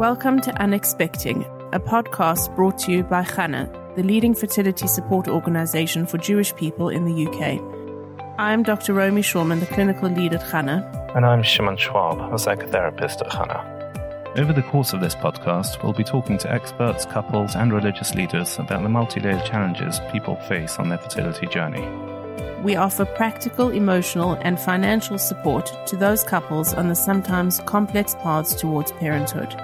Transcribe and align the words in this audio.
Welcome 0.00 0.40
to 0.40 0.50
Unexpecting, 0.52 1.44
a 1.74 1.78
podcast 1.78 2.56
brought 2.56 2.78
to 2.78 2.90
you 2.90 3.02
by 3.02 3.22
Chana, 3.22 3.68
the 3.96 4.02
leading 4.02 4.34
fertility 4.34 4.86
support 4.86 5.28
organization 5.28 6.06
for 6.06 6.16
Jewish 6.16 6.56
people 6.56 6.88
in 6.88 7.04
the 7.04 7.26
UK. 7.26 7.60
I'm 8.38 8.62
Dr. 8.62 8.94
Romy 8.94 9.20
Shulman, 9.20 9.60
the 9.60 9.66
clinical 9.66 10.08
lead 10.08 10.32
at 10.32 10.40
Chana. 10.40 11.14
And 11.14 11.26
I'm 11.26 11.42
Shimon 11.42 11.76
Schwab, 11.76 12.18
a 12.18 12.36
psychotherapist 12.36 13.20
at 13.20 13.28
Chana. 13.28 14.38
Over 14.38 14.54
the 14.54 14.62
course 14.62 14.94
of 14.94 15.02
this 15.02 15.14
podcast, 15.14 15.82
we'll 15.82 15.92
be 15.92 16.02
talking 16.02 16.38
to 16.38 16.50
experts, 16.50 17.04
couples, 17.04 17.54
and 17.54 17.70
religious 17.70 18.14
leaders 18.14 18.58
about 18.58 18.82
the 18.82 18.88
multi 18.88 19.20
layered 19.20 19.44
challenges 19.44 20.00
people 20.10 20.36
face 20.48 20.78
on 20.78 20.88
their 20.88 20.96
fertility 20.96 21.46
journey. 21.46 21.86
We 22.62 22.74
offer 22.74 23.04
practical, 23.04 23.68
emotional, 23.68 24.38
and 24.40 24.58
financial 24.58 25.18
support 25.18 25.70
to 25.88 25.96
those 25.96 26.24
couples 26.24 26.72
on 26.72 26.88
the 26.88 26.94
sometimes 26.94 27.60
complex 27.66 28.14
paths 28.14 28.54
towards 28.54 28.92
parenthood 28.92 29.54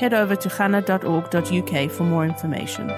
head 0.00 0.14
over 0.14 0.34
to 0.34 0.48
chana.org.uk 0.48 1.90
for 1.90 2.04
more 2.04 2.24
information. 2.24 2.88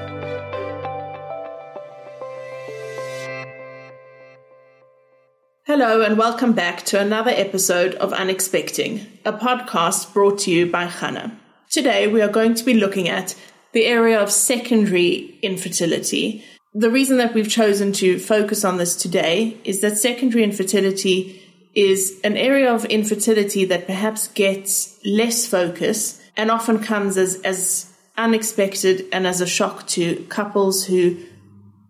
Hello, 5.66 6.02
and 6.02 6.16
welcome 6.16 6.52
back 6.52 6.84
to 6.84 7.00
another 7.00 7.32
episode 7.32 7.96
of 7.96 8.12
Unexpecting, 8.12 9.04
a 9.24 9.32
podcast 9.32 10.12
brought 10.12 10.38
to 10.40 10.52
you 10.52 10.70
by 10.70 10.86
Chana. 10.86 11.32
Today, 11.70 12.06
we 12.06 12.22
are 12.22 12.28
going 12.28 12.54
to 12.54 12.64
be 12.64 12.74
looking 12.74 13.08
at 13.08 13.34
the 13.72 13.86
area 13.86 14.20
of 14.20 14.30
secondary 14.30 15.38
infertility. 15.42 16.44
The 16.72 16.90
reason 16.90 17.16
that 17.16 17.34
we've 17.34 17.48
chosen 17.48 17.92
to 17.94 18.20
focus 18.20 18.64
on 18.64 18.76
this 18.76 18.94
today 18.94 19.56
is 19.64 19.80
that 19.80 19.98
secondary 19.98 20.44
infertility 20.44 21.42
is 21.74 22.20
an 22.22 22.36
area 22.36 22.72
of 22.72 22.84
infertility 22.84 23.64
that 23.64 23.86
perhaps 23.86 24.28
gets 24.28 25.00
less 25.04 25.48
focus 25.48 26.21
and 26.36 26.50
often 26.50 26.78
comes 26.78 27.16
as, 27.16 27.40
as 27.42 27.92
unexpected 28.16 29.06
and 29.12 29.26
as 29.26 29.40
a 29.40 29.46
shock 29.46 29.86
to 29.88 30.16
couples 30.28 30.86
who 30.86 31.16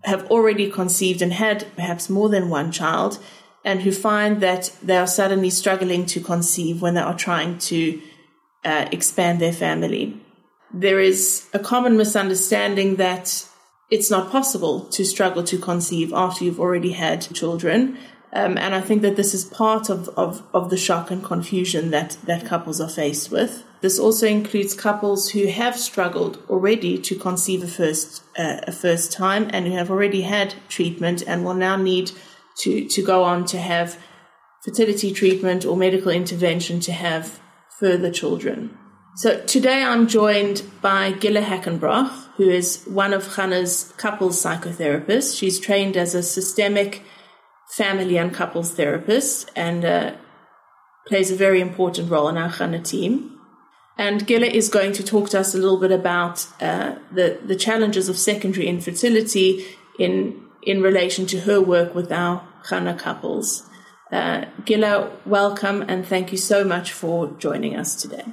have 0.05 0.31
already 0.31 0.71
conceived 0.71 1.23
and 1.23 1.33
had 1.33 1.67
perhaps 1.77 2.11
more 2.11 2.29
than 2.29 2.49
one 2.49 2.73
child 2.73 3.19
and 3.65 3.83
who 3.83 3.93
find 3.93 4.41
that 4.41 4.73
they 4.83 4.97
are 4.97 5.07
suddenly 5.07 5.51
struggling 5.51 6.05
to 6.07 6.21
conceive 6.21 6.83
when 6.83 6.95
they 6.95 7.01
are 7.01 7.17
trying 7.17 7.59
to 7.59 8.01
uh, 8.65 8.89
expand 8.91 9.41
their 9.41 9.53
family. 9.53 10.21
There 10.73 11.01
is 11.01 11.49
a 11.53 11.59
common 11.59 11.97
misunderstanding 11.97 12.97
that 12.97 13.47
it's 13.91 14.11
not 14.11 14.33
possible 14.33 14.81
to 14.87 15.05
struggle 15.05 15.43
to 15.45 15.59
conceive 15.59 16.12
after 16.12 16.45
you've 16.45 16.61
already 16.61 16.93
had 16.93 17.21
children. 17.34 17.99
Um, 18.34 18.56
and 18.56 18.75
I 18.75 18.80
think 18.80 19.02
that 19.02 19.16
this 19.16 19.34
is 19.34 19.44
part 19.44 19.91
of, 19.91 20.08
of, 20.11 20.42
of 20.55 20.70
the 20.70 20.77
shock 20.78 21.11
and 21.11 21.22
confusion 21.22 21.91
that, 21.91 22.16
that 22.25 22.47
couples 22.47 22.80
are 22.80 22.88
faced 22.88 23.30
with. 23.30 23.62
This 23.83 23.98
also 23.98 24.27
includes 24.27 24.75
couples 24.75 25.30
who 25.30 25.48
have 25.48 25.77
struggled 25.77 26.42
already 26.48 26.97
to 26.98 27.14
conceive 27.14 27.62
a 27.62 27.66
first, 27.66 28.22
uh, 28.38 28.60
a 28.66 28.72
first 28.72 29.12
time 29.12 29.50
and 29.53 29.66
who 29.66 29.72
have 29.72 29.91
already 29.91 30.22
had 30.22 30.55
treatment 30.69 31.22
and 31.27 31.44
will 31.44 31.55
now 31.55 31.77
need 31.77 32.12
to, 32.60 32.86
to 32.88 33.03
go 33.03 33.22
on 33.22 33.44
to 33.47 33.58
have 33.58 33.98
fertility 34.64 35.12
treatment 35.12 35.66
or 35.66 35.77
medical 35.77 36.10
intervention 36.10 36.80
to 36.80 36.92
have 36.92 37.41
further 37.80 38.10
children. 38.10 38.78
So 39.16 39.41
today 39.41 39.83
I'm 39.83 40.06
joined 40.06 40.62
by 40.80 41.12
Gilla 41.12 41.42
Hackenbroch, 41.42 42.10
who 42.36 42.48
is 42.48 42.83
one 42.84 43.12
of 43.12 43.34
Chana's 43.34 43.92
couples 43.98 44.42
psychotherapists. 44.42 45.38
She's 45.38 45.60
trained 45.60 45.98
as 45.98 46.14
a 46.14 46.22
systemic 46.22 47.03
family 47.73 48.19
and 48.19 48.34
couples 48.34 48.75
therapist 48.75 49.51
and 49.56 49.84
uh, 49.84 50.15
plays 51.06 51.31
a 51.31 51.37
very 51.37 51.61
important 51.61 52.11
role 52.11 52.28
in 52.28 52.37
our 52.37 52.51
Chana 52.51 52.83
team. 52.84 53.38
And 53.99 54.27
Gilla 54.27 54.47
is 54.47 54.69
going 54.69 54.93
to 54.94 55.03
talk 55.03 55.31
to 55.31 55.41
us 55.41 55.55
a 55.55 55.59
little 55.59 55.81
bit 55.81 55.93
about 55.93 56.47
uh, 56.60 56.97
the, 57.10 57.38
the 57.44 57.56
challenges 57.56 58.09
of 58.09 58.19
secondary 58.19 58.66
infertility 58.66 59.65
in, 59.99 60.41
in 60.62 60.83
relation 60.83 61.27
to 61.27 61.41
her 61.41 61.60
work 61.60 61.94
with 61.94 62.10
our 62.12 62.47
Chana 62.69 62.99
couples. 62.99 63.69
Uh, 64.10 64.44
Gilla, 64.65 65.10
welcome 65.25 65.83
and 65.89 66.06
thank 66.06 66.31
you 66.33 66.39
so 66.39 66.65
much 66.65 66.93
for 66.93 67.28
joining 67.39 67.77
us 67.77 68.00
today. 68.00 68.25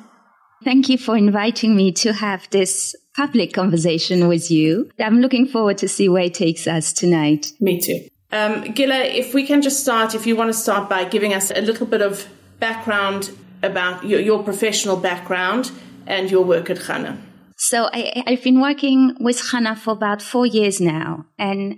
Thank 0.65 0.89
you 0.89 0.97
for 0.97 1.15
inviting 1.15 1.75
me 1.75 1.93
to 1.93 2.11
have 2.11 2.49
this 2.49 2.93
public 3.15 3.53
conversation 3.53 4.27
with 4.27 4.51
you. 4.51 4.89
I'm 4.99 5.21
looking 5.21 5.47
forward 5.47 5.77
to 5.77 5.87
see 5.87 6.09
where 6.09 6.23
it 6.23 6.33
takes 6.33 6.67
us 6.67 6.91
tonight. 6.91 7.53
Me 7.61 7.79
too. 7.79 8.09
Um, 8.31 8.61
Gilla, 8.73 8.99
if 8.99 9.33
we 9.33 9.45
can 9.45 9.61
just 9.61 9.79
start, 9.79 10.13
if 10.13 10.27
you 10.27 10.35
want 10.35 10.49
to 10.49 10.57
start 10.57 10.87
by 10.87 11.05
giving 11.05 11.33
us 11.33 11.51
a 11.51 11.61
little 11.61 11.87
bit 11.87 12.01
of 12.01 12.27
background 12.59 13.31
about 13.63 14.05
your, 14.05 14.19
your 14.19 14.43
professional 14.43 14.97
background 14.97 15.71
and 16.05 16.29
your 16.29 16.43
work 16.43 16.69
at 16.69 16.77
Chana. 16.77 17.17
So 17.57 17.89
I, 17.91 18.23
have 18.27 18.43
been 18.43 18.61
working 18.61 19.15
with 19.19 19.37
Chana 19.37 19.77
for 19.77 19.91
about 19.91 20.21
four 20.21 20.45
years 20.45 20.79
now, 20.79 21.25
and 21.37 21.75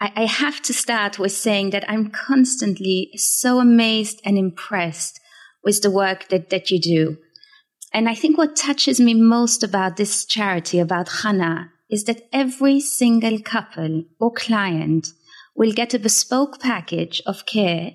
I, 0.00 0.12
I 0.14 0.24
have 0.26 0.60
to 0.62 0.72
start 0.72 1.18
with 1.18 1.32
saying 1.32 1.70
that 1.70 1.88
I'm 1.88 2.10
constantly 2.10 3.10
so 3.16 3.58
amazed 3.58 4.20
and 4.24 4.38
impressed 4.38 5.18
with 5.64 5.82
the 5.82 5.90
work 5.90 6.28
that, 6.28 6.50
that 6.50 6.70
you 6.70 6.80
do. 6.80 7.16
And 7.92 8.08
I 8.08 8.14
think 8.14 8.38
what 8.38 8.54
touches 8.54 9.00
me 9.00 9.14
most 9.14 9.64
about 9.64 9.96
this 9.96 10.24
charity, 10.24 10.78
about 10.78 11.08
Chana, 11.08 11.70
is 11.90 12.04
that 12.04 12.22
every 12.32 12.78
single 12.78 13.40
couple 13.40 14.04
or 14.20 14.32
client 14.32 15.08
will 15.60 15.72
get 15.72 15.94
a 15.94 15.98
bespoke 15.98 16.58
package 16.58 17.22
of 17.26 17.46
care 17.46 17.92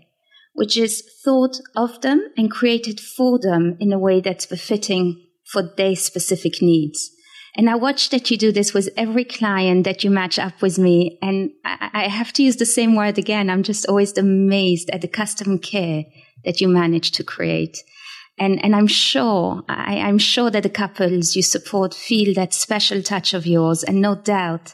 which 0.55 0.77
is 0.77 1.03
thought 1.23 1.59
of 1.75 2.01
them 2.01 2.31
and 2.37 2.49
created 2.49 2.99
for 2.99 3.37
them 3.37 3.75
in 3.79 3.91
a 3.93 3.99
way 3.99 4.21
that's 4.21 4.45
befitting 4.45 5.21
for 5.51 5.61
their 5.77 5.95
specific 5.95 6.61
needs. 6.61 7.11
And 7.57 7.69
I 7.69 7.75
watch 7.75 8.09
that 8.09 8.31
you 8.31 8.37
do 8.37 8.51
this 8.51 8.73
with 8.73 8.89
every 8.97 9.25
client 9.25 9.83
that 9.83 10.03
you 10.03 10.09
match 10.09 10.39
up 10.39 10.61
with 10.61 10.79
me. 10.79 11.19
And 11.21 11.51
I, 11.63 12.07
have 12.07 12.33
to 12.33 12.43
use 12.43 12.57
the 12.57 12.65
same 12.65 12.95
word 12.95 13.17
again. 13.17 13.49
I'm 13.49 13.63
just 13.63 13.85
always 13.87 14.17
amazed 14.17 14.89
at 14.89 15.01
the 15.01 15.07
custom 15.07 15.59
care 15.59 16.05
that 16.43 16.59
you 16.59 16.67
manage 16.67 17.11
to 17.11 17.23
create. 17.23 17.77
And, 18.37 18.63
and 18.63 18.75
I'm 18.75 18.87
sure, 18.87 19.63
I, 19.69 19.99
I'm 19.99 20.17
sure 20.17 20.49
that 20.51 20.63
the 20.63 20.69
couples 20.69 21.35
you 21.35 21.41
support 21.41 21.93
feel 21.93 22.33
that 22.35 22.53
special 22.53 23.01
touch 23.01 23.33
of 23.33 23.45
yours 23.45 23.83
and 23.83 24.01
no 24.01 24.15
doubt 24.15 24.73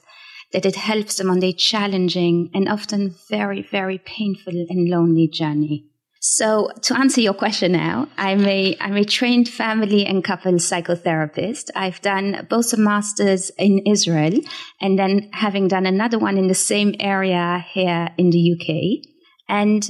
that 0.54 0.66
it 0.66 0.76
helps 0.76 1.16
them 1.16 1.30
on 1.30 1.40
their 1.40 1.54
challenging 1.54 2.50
and 2.54 2.68
often 2.68 3.16
very, 3.30 3.62
very 3.62 3.98
painful 3.98 4.54
and 4.70 4.90
lonely 4.90 5.28
journey. 5.28 5.92
So 6.24 6.70
to 6.84 6.96
answer 6.96 7.20
your 7.20 7.34
question 7.34 7.72
now, 7.72 8.08
I'm 8.16 8.46
a, 8.46 8.78
I'm 8.80 8.96
a 8.96 9.04
trained 9.04 9.50
family 9.50 10.06
and 10.06 10.24
couple 10.24 10.52
psychotherapist. 10.54 11.72
I've 11.76 12.00
done 12.02 12.46
both 12.48 12.74
a 12.74 12.78
master's 12.78 13.50
in 13.58 13.80
Israel 13.88 14.40
and 14.80 15.00
then 15.00 15.32
having 15.34 15.68
done 15.68 15.88
another 15.88 16.20
one 16.20 16.38
in 16.38 16.48
the 16.48 16.54
same 16.54 16.94
area 17.00 17.66
here 17.72 18.10
in 18.20 18.30
the 18.30 18.52
UK. 18.54 19.10
And 19.50 19.90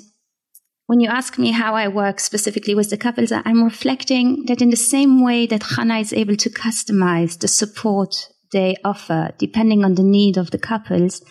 when 0.86 1.02
you 1.02 1.10
ask 1.10 1.38
me 1.38 1.52
how 1.52 1.76
I 1.76 1.90
work 1.90 2.22
specifically 2.22 2.76
with 2.76 2.90
the 2.90 2.98
couples, 2.98 3.34
I'm 3.34 3.64
reflecting 3.64 4.46
that 4.46 4.62
in 4.62 4.70
the 4.70 4.78
same 4.78 5.24
way 5.24 5.48
that 5.48 5.62
Chana 5.62 6.00
is 6.00 6.14
able 6.14 6.38
to 6.38 6.50
customize 6.50 7.40
the 7.40 7.50
support 7.50 8.16
they 8.51 8.75
offer, 8.84 9.31
depending 9.38 9.84
on 9.84 9.95
the 9.95 10.03
need 10.03 10.38
of 10.38 10.51
the 10.51 10.57
couples. 10.57 11.22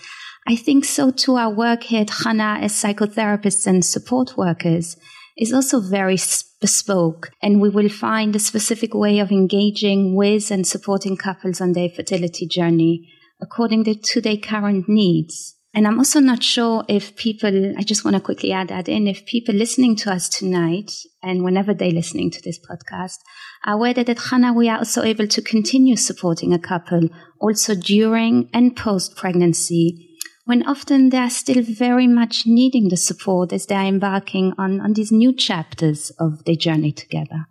I 0.46 0.56
think 0.56 0.84
so 0.84 1.10
too. 1.10 1.36
Our 1.36 1.52
work 1.52 1.84
here 1.84 2.02
at 2.02 2.08
Chana 2.08 2.62
as 2.62 2.72
psychotherapists 2.72 3.66
and 3.66 3.84
support 3.84 4.36
workers 4.36 4.96
is 5.36 5.52
also 5.52 5.80
very 5.80 6.18
bespoke, 6.60 7.30
and 7.42 7.60
we 7.60 7.68
will 7.68 7.88
find 7.88 8.34
a 8.34 8.38
specific 8.38 8.94
way 8.94 9.18
of 9.18 9.30
engaging 9.30 10.14
with 10.14 10.50
and 10.50 10.66
supporting 10.66 11.16
couples 11.16 11.60
on 11.60 11.72
their 11.72 11.88
fertility 11.88 12.46
journey 12.46 13.10
according 13.40 13.84
to 13.84 14.20
their 14.20 14.36
current 14.36 14.88
needs. 14.88 15.56
And 15.72 15.86
I'm 15.86 15.98
also 15.98 16.18
not 16.18 16.42
sure 16.42 16.84
if 16.88 17.16
people, 17.16 17.74
I 17.78 17.82
just 17.82 18.04
want 18.04 18.16
to 18.16 18.20
quickly 18.20 18.52
add 18.52 18.68
that 18.68 18.88
in, 18.88 19.06
if 19.06 19.24
people 19.24 19.54
listening 19.54 19.94
to 19.96 20.12
us 20.12 20.28
tonight 20.28 20.90
and 21.22 21.44
whenever 21.44 21.72
they're 21.72 21.92
listening 21.92 22.30
to 22.32 22.42
this 22.42 22.58
podcast 22.58 23.18
aware 23.66 23.94
that 23.94 24.08
at 24.08 24.16
Chana 24.16 24.54
we 24.54 24.68
are 24.68 24.78
also 24.78 25.02
able 25.02 25.26
to 25.26 25.42
continue 25.42 25.96
supporting 25.96 26.52
a 26.52 26.58
couple 26.58 27.08
also 27.38 27.74
during 27.74 28.48
and 28.52 28.76
post 28.76 29.16
pregnancy 29.16 30.06
when 30.44 30.66
often 30.66 31.10
they 31.10 31.18
are 31.18 31.30
still 31.30 31.62
very 31.62 32.06
much 32.06 32.44
needing 32.44 32.88
the 32.88 32.96
support 32.96 33.52
as 33.52 33.66
they 33.66 33.74
are 33.76 33.86
embarking 33.86 34.52
on, 34.58 34.80
on 34.80 34.94
these 34.94 35.12
new 35.12 35.32
chapters 35.32 36.10
of 36.18 36.44
their 36.44 36.56
journey 36.56 36.90
together. 36.90 37.46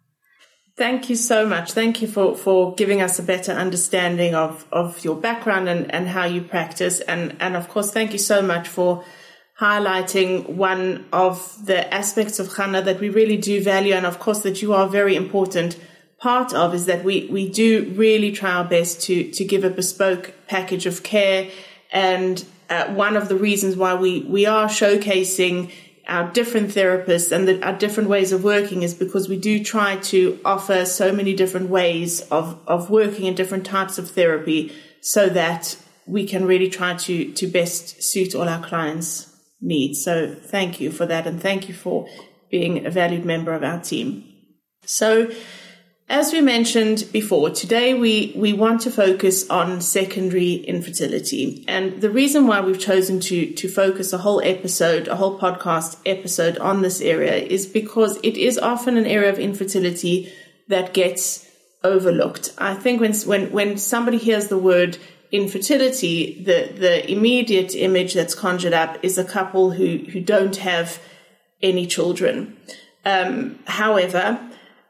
Thank 0.75 1.09
you 1.09 1.15
so 1.15 1.45
much. 1.45 1.73
Thank 1.73 2.01
you 2.01 2.07
for, 2.07 2.35
for 2.35 2.73
giving 2.75 3.01
us 3.01 3.19
a 3.19 3.23
better 3.23 3.51
understanding 3.51 4.35
of, 4.35 4.65
of 4.71 5.03
your 5.03 5.15
background 5.15 5.69
and, 5.69 5.89
and 5.93 6.07
how 6.07 6.25
you 6.25 6.41
practice. 6.41 6.99
And, 7.01 7.35
and 7.39 7.55
of 7.55 7.69
course, 7.69 7.91
thank 7.91 8.11
you 8.13 8.17
so 8.17 8.41
much 8.41 8.67
for 8.67 9.03
highlighting 9.59 10.49
one 10.49 11.05
of 11.11 11.65
the 11.65 11.93
aspects 11.93 12.39
of 12.39 12.47
Chana 12.47 12.83
that 12.85 12.99
we 13.01 13.09
really 13.09 13.37
do 13.37 13.61
value. 13.61 13.93
And 13.93 14.05
of 14.05 14.19
course, 14.19 14.39
that 14.43 14.61
you 14.61 14.73
are 14.73 14.87
very 14.87 15.15
important 15.15 15.77
part 16.19 16.53
of 16.53 16.73
is 16.73 16.85
that 16.85 17.03
we, 17.03 17.27
we 17.31 17.49
do 17.49 17.93
really 17.95 18.31
try 18.31 18.51
our 18.51 18.65
best 18.65 19.01
to, 19.03 19.31
to 19.31 19.45
give 19.45 19.63
a 19.63 19.69
bespoke 19.69 20.33
package 20.47 20.85
of 20.85 21.03
care. 21.03 21.49
And 21.91 22.43
uh, 22.69 22.93
one 22.93 23.15
of 23.15 23.29
the 23.29 23.35
reasons 23.35 23.75
why 23.75 23.95
we, 23.95 24.21
we 24.21 24.45
are 24.45 24.67
showcasing 24.67 25.71
our 26.07 26.31
different 26.31 26.69
therapists 26.69 27.31
and 27.31 27.47
the, 27.47 27.65
our 27.65 27.77
different 27.77 28.09
ways 28.09 28.31
of 28.31 28.43
working 28.43 28.81
is 28.81 28.93
because 28.93 29.29
we 29.29 29.37
do 29.37 29.63
try 29.63 29.95
to 29.97 30.39
offer 30.43 30.85
so 30.85 31.11
many 31.13 31.35
different 31.35 31.69
ways 31.69 32.21
of, 32.31 32.59
of 32.67 32.89
working 32.89 33.27
and 33.27 33.37
different 33.37 33.65
types 33.65 33.97
of 33.97 34.09
therapy 34.09 34.73
so 35.01 35.29
that 35.29 35.77
we 36.07 36.25
can 36.25 36.45
really 36.45 36.69
try 36.69 36.95
to, 36.95 37.31
to 37.33 37.47
best 37.47 38.01
suit 38.01 38.33
all 38.33 38.49
our 38.49 38.63
clients' 38.63 39.31
needs. 39.61 40.03
So 40.03 40.33
thank 40.33 40.81
you 40.81 40.91
for 40.91 41.05
that. 41.05 41.27
And 41.27 41.39
thank 41.39 41.67
you 41.67 41.75
for 41.75 42.07
being 42.49 42.85
a 42.85 42.89
valued 42.89 43.23
member 43.23 43.53
of 43.53 43.63
our 43.63 43.79
team. 43.79 44.23
So 44.85 45.31
as 46.09 46.33
we 46.33 46.41
mentioned 46.41 47.07
before, 47.11 47.51
today 47.51 47.93
we, 47.93 48.33
we 48.35 48.51
want 48.51 48.81
to 48.81 48.89
focus 48.89 49.47
on 49.47 49.79
secondary 49.79 50.55
infertility. 50.55 51.63
And 51.67 52.01
the 52.01 52.09
reason 52.09 52.47
why 52.47 52.61
we've 52.61 52.79
chosen 52.79 53.19
to, 53.21 53.53
to 53.53 53.69
focus 53.69 54.11
a 54.11 54.17
whole 54.17 54.41
episode, 54.43 55.07
a 55.07 55.15
whole 55.15 55.37
podcast 55.37 55.97
episode 56.07 56.57
on 56.57 56.81
this 56.81 56.99
area 56.99 57.35
is 57.35 57.67
because 57.67 58.17
it 58.23 58.37
is 58.37 58.57
often 58.57 58.97
an 58.97 59.05
area 59.05 59.29
of 59.29 59.37
infertility 59.37 60.33
that 60.67 60.95
gets 60.95 61.47
overlooked. 61.83 62.53
I 62.57 62.73
think 62.73 62.99
when, 63.01 63.13
when, 63.13 63.51
when 63.51 63.77
somebody 63.77 64.17
hears 64.17 64.47
the 64.47 64.57
word 64.57 64.97
infertility, 65.31 66.43
the, 66.43 66.73
the 66.75 67.11
immediate 67.11 67.75
image 67.75 68.15
that's 68.15 68.33
conjured 68.33 68.73
up 68.73 68.97
is 69.03 69.19
a 69.19 69.23
couple 69.23 69.71
who, 69.71 69.97
who 69.97 70.21
don't 70.21 70.55
have 70.55 70.99
any 71.61 71.85
children. 71.85 72.57
Um, 73.05 73.59
however, 73.65 74.39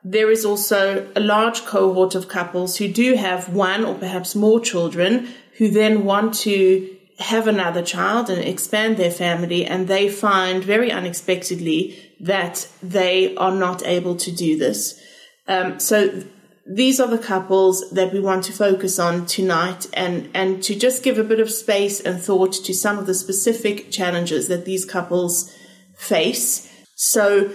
there 0.04 0.32
is 0.32 0.46
also 0.46 1.10
a 1.16 1.20
large 1.20 1.66
cohort 1.66 2.16
of 2.16 2.28
couples 2.28 2.78
who 2.78 2.88
do 2.88 3.16
have 3.16 3.50
one 3.50 3.84
or 3.84 3.96
perhaps 3.96 4.36
more 4.36 4.60
children 4.60 5.28
who 5.58 5.70
then 5.70 6.06
want 6.06 6.34
to 6.34 6.96
have 7.20 7.48
another 7.48 7.82
child 7.82 8.30
and 8.30 8.42
expand 8.42 8.96
their 8.96 9.12
family 9.12 9.66
and 9.66 9.88
they 9.88 10.08
find 10.08 10.64
very 10.64 10.90
unexpectedly 10.90 11.98
that 12.22 12.70
they 12.82 13.36
are 13.36 13.52
not 13.52 13.86
able 13.86 14.16
to 14.16 14.32
do 14.32 14.58
this. 14.58 15.00
Um, 15.48 15.80
so 15.80 16.24
these 16.66 17.00
are 17.00 17.08
the 17.08 17.18
couples 17.18 17.90
that 17.92 18.14
we 18.14 18.22
want 18.22 18.46
to 18.46 18.54
focus 18.54 19.00
on 19.00 19.26
tonight 19.26 19.88
and, 19.94 20.30
and 20.34 20.64
to 20.64 20.76
just 20.76 21.04
give 21.04 21.18
a 21.18 21.24
bit 21.24 21.42
of 21.42 21.52
space 21.52 22.00
and 22.00 22.22
thought 22.22 22.54
to 22.54 22.74
some 22.74 22.98
of 22.98 23.06
the 23.06 23.14
specific 23.14 23.92
challenges 23.92 24.48
that 24.48 24.64
these 24.64 24.86
couples 24.86 25.54
face. 25.98 26.72
So 26.96 27.52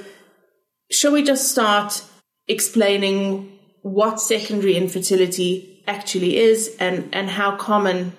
shall 0.91 1.13
we 1.13 1.23
just 1.23 1.51
start 1.51 2.03
explaining 2.49 3.59
what 3.83 4.21
secondary 4.21 4.77
infertility 4.77 5.83
actually 5.87 6.37
is 6.39 6.75
and, 6.81 7.09
and 7.15 7.29
how 7.29 7.57
common 7.57 8.13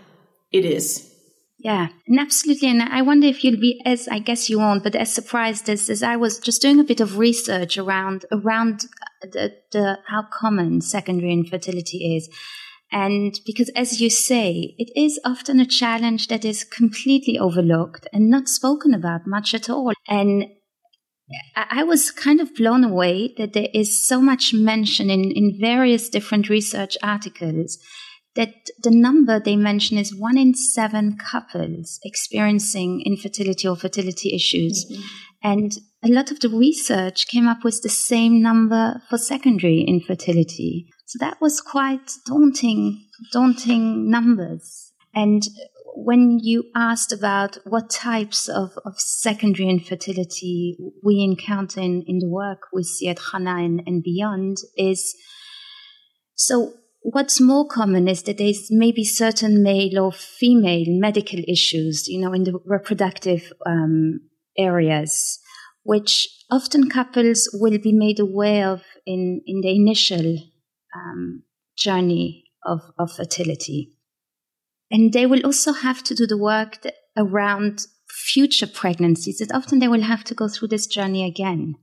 it 0.52 0.66
is. 0.66 1.12
Yeah, 1.58 1.88
and 2.08 2.20
absolutely. 2.20 2.70
And 2.70 2.84
I 2.84 3.02
wonder 3.02 3.26
if 3.26 3.44
you'll 3.44 3.60
be 3.60 3.82
as, 3.86 4.08
I 4.08 4.20
guess 4.20 4.50
you 4.50 4.60
won't, 4.60 4.84
but 4.84 4.96
as 4.96 5.12
surprised 5.12 5.68
as, 5.68 5.90
as 5.90 6.04
I 6.04 6.16
was 6.16 6.38
just 6.38 6.62
doing 6.62 6.80
a 6.80 6.84
bit 6.84 7.00
of 7.00 7.18
research 7.18 7.78
around, 7.78 8.26
around 8.32 8.86
uh, 9.24 9.28
the, 9.32 9.56
the, 9.72 9.98
how 10.08 10.28
common 10.32 10.82
secondary 10.82 11.34
infertility 11.34 12.16
is. 12.18 12.30
And 12.92 13.40
because 13.48 13.70
as 13.70 14.00
you 14.00 14.12
say, 14.12 14.76
it 14.78 14.92
is 14.96 15.20
often 15.26 15.60
a 15.60 15.66
challenge 15.66 16.28
that 16.28 16.46
is 16.46 16.64
completely 16.64 17.40
overlooked 17.40 18.08
and 18.14 18.30
not 18.30 18.48
spoken 18.48 18.94
about 18.94 19.26
much 19.26 19.56
at 19.56 19.68
all. 19.68 19.92
And 20.08 20.46
I 21.56 21.84
was 21.84 22.12
kind 22.12 22.40
of 22.40 22.54
blown 22.54 22.84
away 22.84 23.34
that 23.38 23.54
there 23.54 23.70
is 23.74 24.08
so 24.08 24.22
much 24.22 24.54
mention 24.54 25.10
in, 25.10 25.32
in 25.32 25.58
various 25.60 26.08
different 26.08 26.50
research 26.50 26.98
articles 27.02 27.80
that 28.36 28.54
the 28.84 28.92
number 28.92 29.40
they 29.40 29.56
mention 29.56 29.98
is 29.98 30.14
one 30.14 30.38
in 30.38 30.54
seven 30.54 31.18
couples 31.18 32.00
experiencing 32.04 33.02
infertility 33.06 33.68
or 33.68 33.76
fertility 33.76 34.36
issues. 34.36 34.86
Mm-hmm. 34.86 35.02
And 35.44 35.72
a 36.04 36.10
lot 36.10 36.32
of 36.32 36.42
the 36.42 36.50
research 36.50 37.28
came 37.28 37.48
up 37.48 37.64
with 37.64 37.82
the 37.82 37.90
same 37.90 38.42
number 38.42 39.02
for 39.10 39.18
secondary 39.18 39.82
infertility. 39.82 40.88
So 41.06 41.18
that 41.20 41.40
was 41.40 41.62
quite 41.62 42.12
daunting, 42.26 43.06
daunting 43.32 44.10
numbers. 44.10 44.92
And 45.14 45.44
when 45.96 46.40
you 46.42 46.66
asked 46.76 47.12
about 47.12 47.58
what 47.64 47.90
types 47.90 48.50
of, 48.50 48.72
of 48.86 49.00
secondary 49.00 49.70
infertility 49.70 50.78
we 51.04 51.22
encounter 51.22 51.80
in, 51.80 52.04
in 52.08 52.20
the 52.20 52.30
work 52.30 52.60
we 52.74 52.84
see 52.84 53.08
at 53.08 53.18
Chana 53.18 53.64
and, 53.64 53.82
and 53.86 54.04
beyond 54.04 54.58
is 54.78 55.16
so 56.36 56.74
what's 57.02 57.40
more 57.40 57.68
common 57.68 58.08
is 58.08 58.24
that 58.24 58.38
there's 58.38 58.68
maybe 58.72 59.04
certain 59.04 59.62
male 59.62 60.00
or 60.00 60.12
female 60.12 60.86
medical 60.88 61.40
issues, 61.48 62.08
you 62.08 62.20
know, 62.20 62.34
in 62.34 62.44
the 62.44 62.60
reproductive 62.66 63.54
um, 63.66 64.20
areas, 64.58 65.40
which 65.84 66.28
often 66.52 66.90
couples 66.90 67.50
will 67.54 67.78
be 67.78 67.94
made 67.94 68.20
aware 68.20 68.70
of 68.70 68.82
in, 69.06 69.42
in 69.46 69.62
the 69.62 69.76
initial 69.76 70.38
um, 70.96 71.44
journey 71.78 72.44
of, 72.66 72.82
of 72.98 73.12
fertility. 73.12 73.95
And 74.92 75.14
they 75.14 75.26
will 75.26 75.46
also 75.46 75.74
have 75.74 76.04
to 76.04 76.16
do 76.16 76.28
the 76.28 76.38
work 76.38 76.82
that, 76.84 76.96
around 77.18 77.88
future 78.10 78.68
pregnancies 78.68 79.38
that 79.38 79.54
often 79.54 79.80
they 79.80 79.88
will 79.88 80.02
have 80.02 80.24
to 80.26 80.34
go 80.34 80.48
through 80.48 80.70
this 80.70 80.88
journey 80.88 81.26
again. 81.26 81.76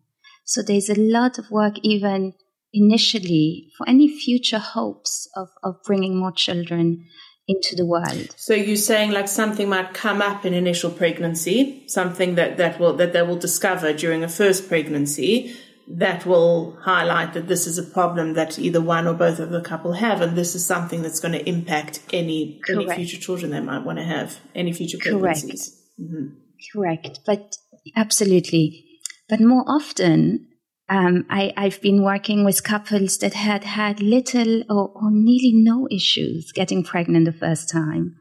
So 0.44 0.62
there's 0.62 0.88
a 0.88 0.98
lot 0.98 1.38
of 1.38 1.50
work 1.50 1.76
even 1.82 2.34
initially 2.72 3.70
for 3.76 3.88
any 3.88 4.08
future 4.08 4.58
hopes 4.58 5.28
of, 5.36 5.48
of 5.62 5.76
bringing 5.84 6.16
more 6.16 6.32
children 6.32 7.06
into 7.48 7.74
the 7.76 7.86
world. 7.86 8.34
So 8.36 8.54
you're 8.54 8.76
saying 8.76 9.10
like 9.10 9.28
something 9.28 9.68
might 9.68 9.94
come 9.94 10.22
up 10.22 10.46
in 10.46 10.54
initial 10.54 10.90
pregnancy, 10.90 11.84
something 11.88 12.36
that, 12.36 12.56
that 12.56 12.78
will 12.78 12.94
that 12.96 13.12
they 13.12 13.22
will 13.22 13.36
discover 13.36 13.92
during 13.92 14.22
a 14.22 14.28
first 14.28 14.68
pregnancy, 14.68 15.54
that 15.88 16.24
will 16.24 16.76
highlight 16.82 17.34
that 17.34 17.48
this 17.48 17.66
is 17.66 17.78
a 17.78 17.82
problem 17.82 18.34
that 18.34 18.58
either 18.58 18.80
one 18.80 19.06
or 19.06 19.14
both 19.14 19.38
of 19.38 19.50
the 19.50 19.60
couple 19.60 19.94
have, 19.94 20.20
and 20.20 20.36
this 20.36 20.54
is 20.54 20.64
something 20.64 21.02
that's 21.02 21.20
going 21.20 21.32
to 21.32 21.48
impact 21.48 22.00
any 22.12 22.60
any 22.68 22.88
future 22.88 23.18
children 23.18 23.50
they 23.50 23.60
might 23.60 23.84
want 23.84 23.98
to 23.98 24.04
have, 24.04 24.38
any 24.54 24.72
future 24.72 24.98
pregnancies. 24.98 25.78
Correct. 25.96 26.12
Mm-hmm. 26.12 26.26
Correct, 26.72 27.20
but 27.26 27.56
absolutely. 27.96 28.84
But 29.28 29.40
more 29.40 29.64
often, 29.66 30.48
um, 30.88 31.24
I, 31.30 31.52
have 31.56 31.80
been 31.80 32.02
working 32.02 32.44
with 32.44 32.62
couples 32.62 33.18
that 33.18 33.34
had 33.34 33.64
had 33.64 34.00
little 34.00 34.62
or, 34.70 34.90
or 34.94 35.10
nearly 35.10 35.52
no 35.54 35.88
issues 35.90 36.52
getting 36.52 36.84
pregnant 36.84 37.24
the 37.24 37.32
first 37.32 37.70
time 37.70 38.16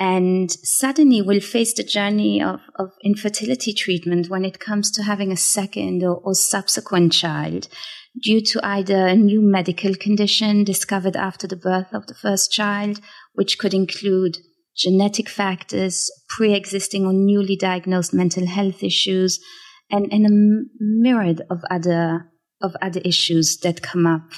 and 0.00 0.50
suddenly 0.50 1.20
will 1.20 1.40
face 1.40 1.74
the 1.74 1.84
journey 1.84 2.42
of, 2.42 2.60
of 2.76 2.90
infertility 3.04 3.74
treatment 3.74 4.30
when 4.30 4.46
it 4.46 4.58
comes 4.58 4.90
to 4.90 5.02
having 5.02 5.30
a 5.30 5.36
second 5.36 6.02
or, 6.02 6.16
or 6.24 6.34
subsequent 6.34 7.12
child 7.12 7.68
due 8.20 8.40
to 8.40 8.58
either 8.64 9.06
a 9.06 9.14
new 9.14 9.42
medical 9.42 9.94
condition 9.94 10.64
discovered 10.64 11.16
after 11.16 11.46
the 11.46 11.54
birth 11.54 11.92
of 11.92 12.06
the 12.06 12.14
first 12.14 12.50
child, 12.50 12.98
which 13.34 13.58
could 13.58 13.74
include 13.74 14.38
genetic 14.74 15.28
factors, 15.28 16.10
pre-existing 16.30 17.04
or 17.04 17.12
newly 17.12 17.54
diagnosed 17.54 18.14
mental 18.14 18.46
health 18.46 18.82
issues, 18.82 19.38
and, 19.90 20.10
and 20.10 20.26
a 20.26 20.66
myriad 20.80 21.42
of 21.50 21.60
other 21.70 22.26
of 22.62 22.76
other 22.82 23.00
issues 23.04 23.58
that 23.62 23.80
come 23.80 24.06
up 24.06 24.32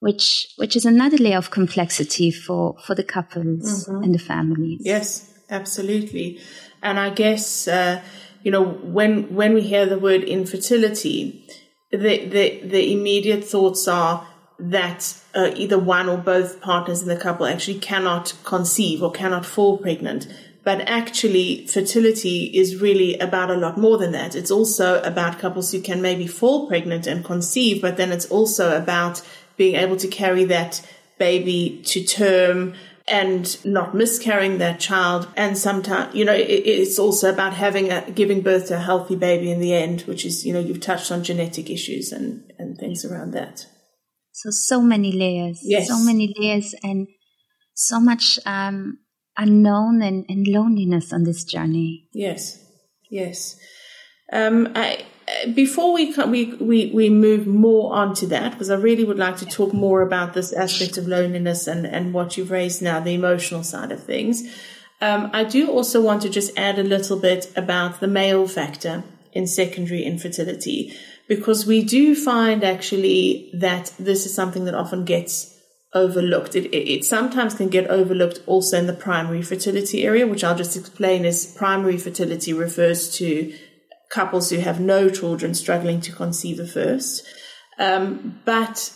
which 0.00 0.48
which 0.56 0.74
is 0.74 0.84
another 0.84 1.18
layer 1.18 1.38
of 1.38 1.50
complexity 1.50 2.30
for 2.30 2.76
for 2.84 2.94
the 2.94 3.04
couples 3.04 3.86
mm-hmm. 3.86 4.02
and 4.02 4.14
the 4.14 4.18
families. 4.18 4.80
Yes, 4.82 5.32
absolutely. 5.48 6.40
And 6.82 6.98
I 6.98 7.10
guess 7.10 7.68
uh, 7.68 8.02
you 8.42 8.50
know 8.50 8.64
when 8.64 9.34
when 9.34 9.54
we 9.54 9.60
hear 9.60 9.86
the 9.86 9.98
word 9.98 10.24
infertility, 10.24 11.46
the 11.90 12.26
the 12.26 12.60
the 12.64 12.92
immediate 12.92 13.44
thoughts 13.44 13.86
are 13.86 14.26
that 14.58 15.14
uh, 15.34 15.50
either 15.54 15.78
one 15.78 16.08
or 16.08 16.18
both 16.18 16.60
partners 16.60 17.02
in 17.02 17.08
the 17.08 17.16
couple 17.16 17.46
actually 17.46 17.78
cannot 17.78 18.34
conceive 18.44 19.02
or 19.02 19.10
cannot 19.10 19.46
fall 19.46 19.78
pregnant. 19.78 20.26
But 20.62 20.82
actually, 20.82 21.66
fertility 21.66 22.44
is 22.54 22.82
really 22.82 23.18
about 23.18 23.50
a 23.50 23.56
lot 23.56 23.78
more 23.78 23.96
than 23.96 24.12
that. 24.12 24.34
It's 24.34 24.50
also 24.50 25.02
about 25.02 25.38
couples 25.38 25.72
who 25.72 25.80
can 25.80 26.02
maybe 26.02 26.26
fall 26.26 26.68
pregnant 26.68 27.06
and 27.06 27.24
conceive, 27.24 27.80
but 27.80 27.96
then 27.96 28.12
it's 28.12 28.26
also 28.26 28.76
about 28.76 29.22
being 29.60 29.74
able 29.74 29.98
to 29.98 30.08
carry 30.08 30.44
that 30.46 30.80
baby 31.18 31.82
to 31.84 32.02
term 32.02 32.72
and 33.06 33.62
not 33.62 33.94
miscarrying 33.94 34.56
that 34.56 34.80
child. 34.80 35.28
And 35.36 35.58
sometimes, 35.58 36.14
you 36.14 36.24
know, 36.24 36.32
it, 36.32 36.48
it's 36.48 36.98
also 36.98 37.30
about 37.30 37.52
having 37.52 37.92
a, 37.92 38.10
giving 38.10 38.40
birth 38.40 38.68
to 38.68 38.76
a 38.76 38.80
healthy 38.80 39.16
baby 39.16 39.50
in 39.50 39.60
the 39.60 39.74
end, 39.74 40.00
which 40.02 40.24
is, 40.24 40.46
you 40.46 40.54
know, 40.54 40.60
you've 40.60 40.80
touched 40.80 41.12
on 41.12 41.22
genetic 41.22 41.68
issues 41.68 42.10
and, 42.10 42.50
and 42.58 42.78
things 42.78 43.04
around 43.04 43.32
that. 43.32 43.66
So, 44.32 44.48
so 44.50 44.80
many 44.80 45.12
layers. 45.12 45.60
Yes. 45.62 45.88
So 45.88 45.98
many 45.98 46.34
layers 46.38 46.74
and 46.82 47.06
so 47.74 48.00
much 48.00 48.38
um, 48.46 49.00
unknown 49.36 50.00
and, 50.00 50.24
and 50.26 50.46
loneliness 50.48 51.12
on 51.12 51.24
this 51.24 51.44
journey. 51.44 52.08
Yes. 52.14 52.64
Yes. 53.10 53.60
Um, 54.32 54.72
I, 54.74 55.04
before 55.54 55.92
we, 55.92 56.12
we, 56.12 56.54
we, 56.54 56.90
we 56.92 57.10
move 57.10 57.46
more 57.46 57.92
on 57.94 58.14
to 58.16 58.26
that, 58.28 58.52
because 58.52 58.70
I 58.70 58.76
really 58.76 59.04
would 59.04 59.18
like 59.18 59.36
to 59.38 59.46
talk 59.46 59.72
more 59.72 60.02
about 60.02 60.34
this 60.34 60.52
aspect 60.52 60.98
of 60.98 61.06
loneliness 61.06 61.66
and, 61.66 61.86
and 61.86 62.12
what 62.14 62.36
you've 62.36 62.50
raised 62.50 62.82
now, 62.82 63.00
the 63.00 63.14
emotional 63.14 63.62
side 63.62 63.92
of 63.92 64.02
things. 64.02 64.42
Um, 65.00 65.30
I 65.32 65.44
do 65.44 65.70
also 65.70 66.00
want 66.00 66.22
to 66.22 66.28
just 66.28 66.56
add 66.58 66.78
a 66.78 66.82
little 66.82 67.18
bit 67.18 67.50
about 67.56 68.00
the 68.00 68.08
male 68.08 68.46
factor 68.46 69.02
in 69.32 69.46
secondary 69.46 70.02
infertility 70.02 70.94
because 71.28 71.64
we 71.64 71.84
do 71.84 72.14
find 72.14 72.64
actually 72.64 73.50
that 73.54 73.92
this 73.98 74.26
is 74.26 74.34
something 74.34 74.64
that 74.64 74.74
often 74.74 75.04
gets 75.04 75.56
overlooked. 75.94 76.54
It, 76.54 76.66
it, 76.66 76.90
it, 76.90 77.04
sometimes 77.04 77.54
can 77.54 77.68
get 77.68 77.88
overlooked 77.88 78.42
also 78.46 78.78
in 78.78 78.86
the 78.86 78.92
primary 78.92 79.42
fertility 79.42 80.04
area, 80.04 80.26
which 80.26 80.44
I'll 80.44 80.56
just 80.56 80.76
explain 80.76 81.24
as 81.24 81.46
primary 81.46 81.96
fertility 81.98 82.52
refers 82.52 83.12
to 83.16 83.54
couples 84.10 84.50
who 84.50 84.58
have 84.58 84.80
no 84.80 85.08
children 85.08 85.54
struggling 85.54 86.00
to 86.02 86.12
conceive 86.12 86.60
a 86.60 86.66
first. 86.66 87.24
Um, 87.78 88.40
but 88.44 88.92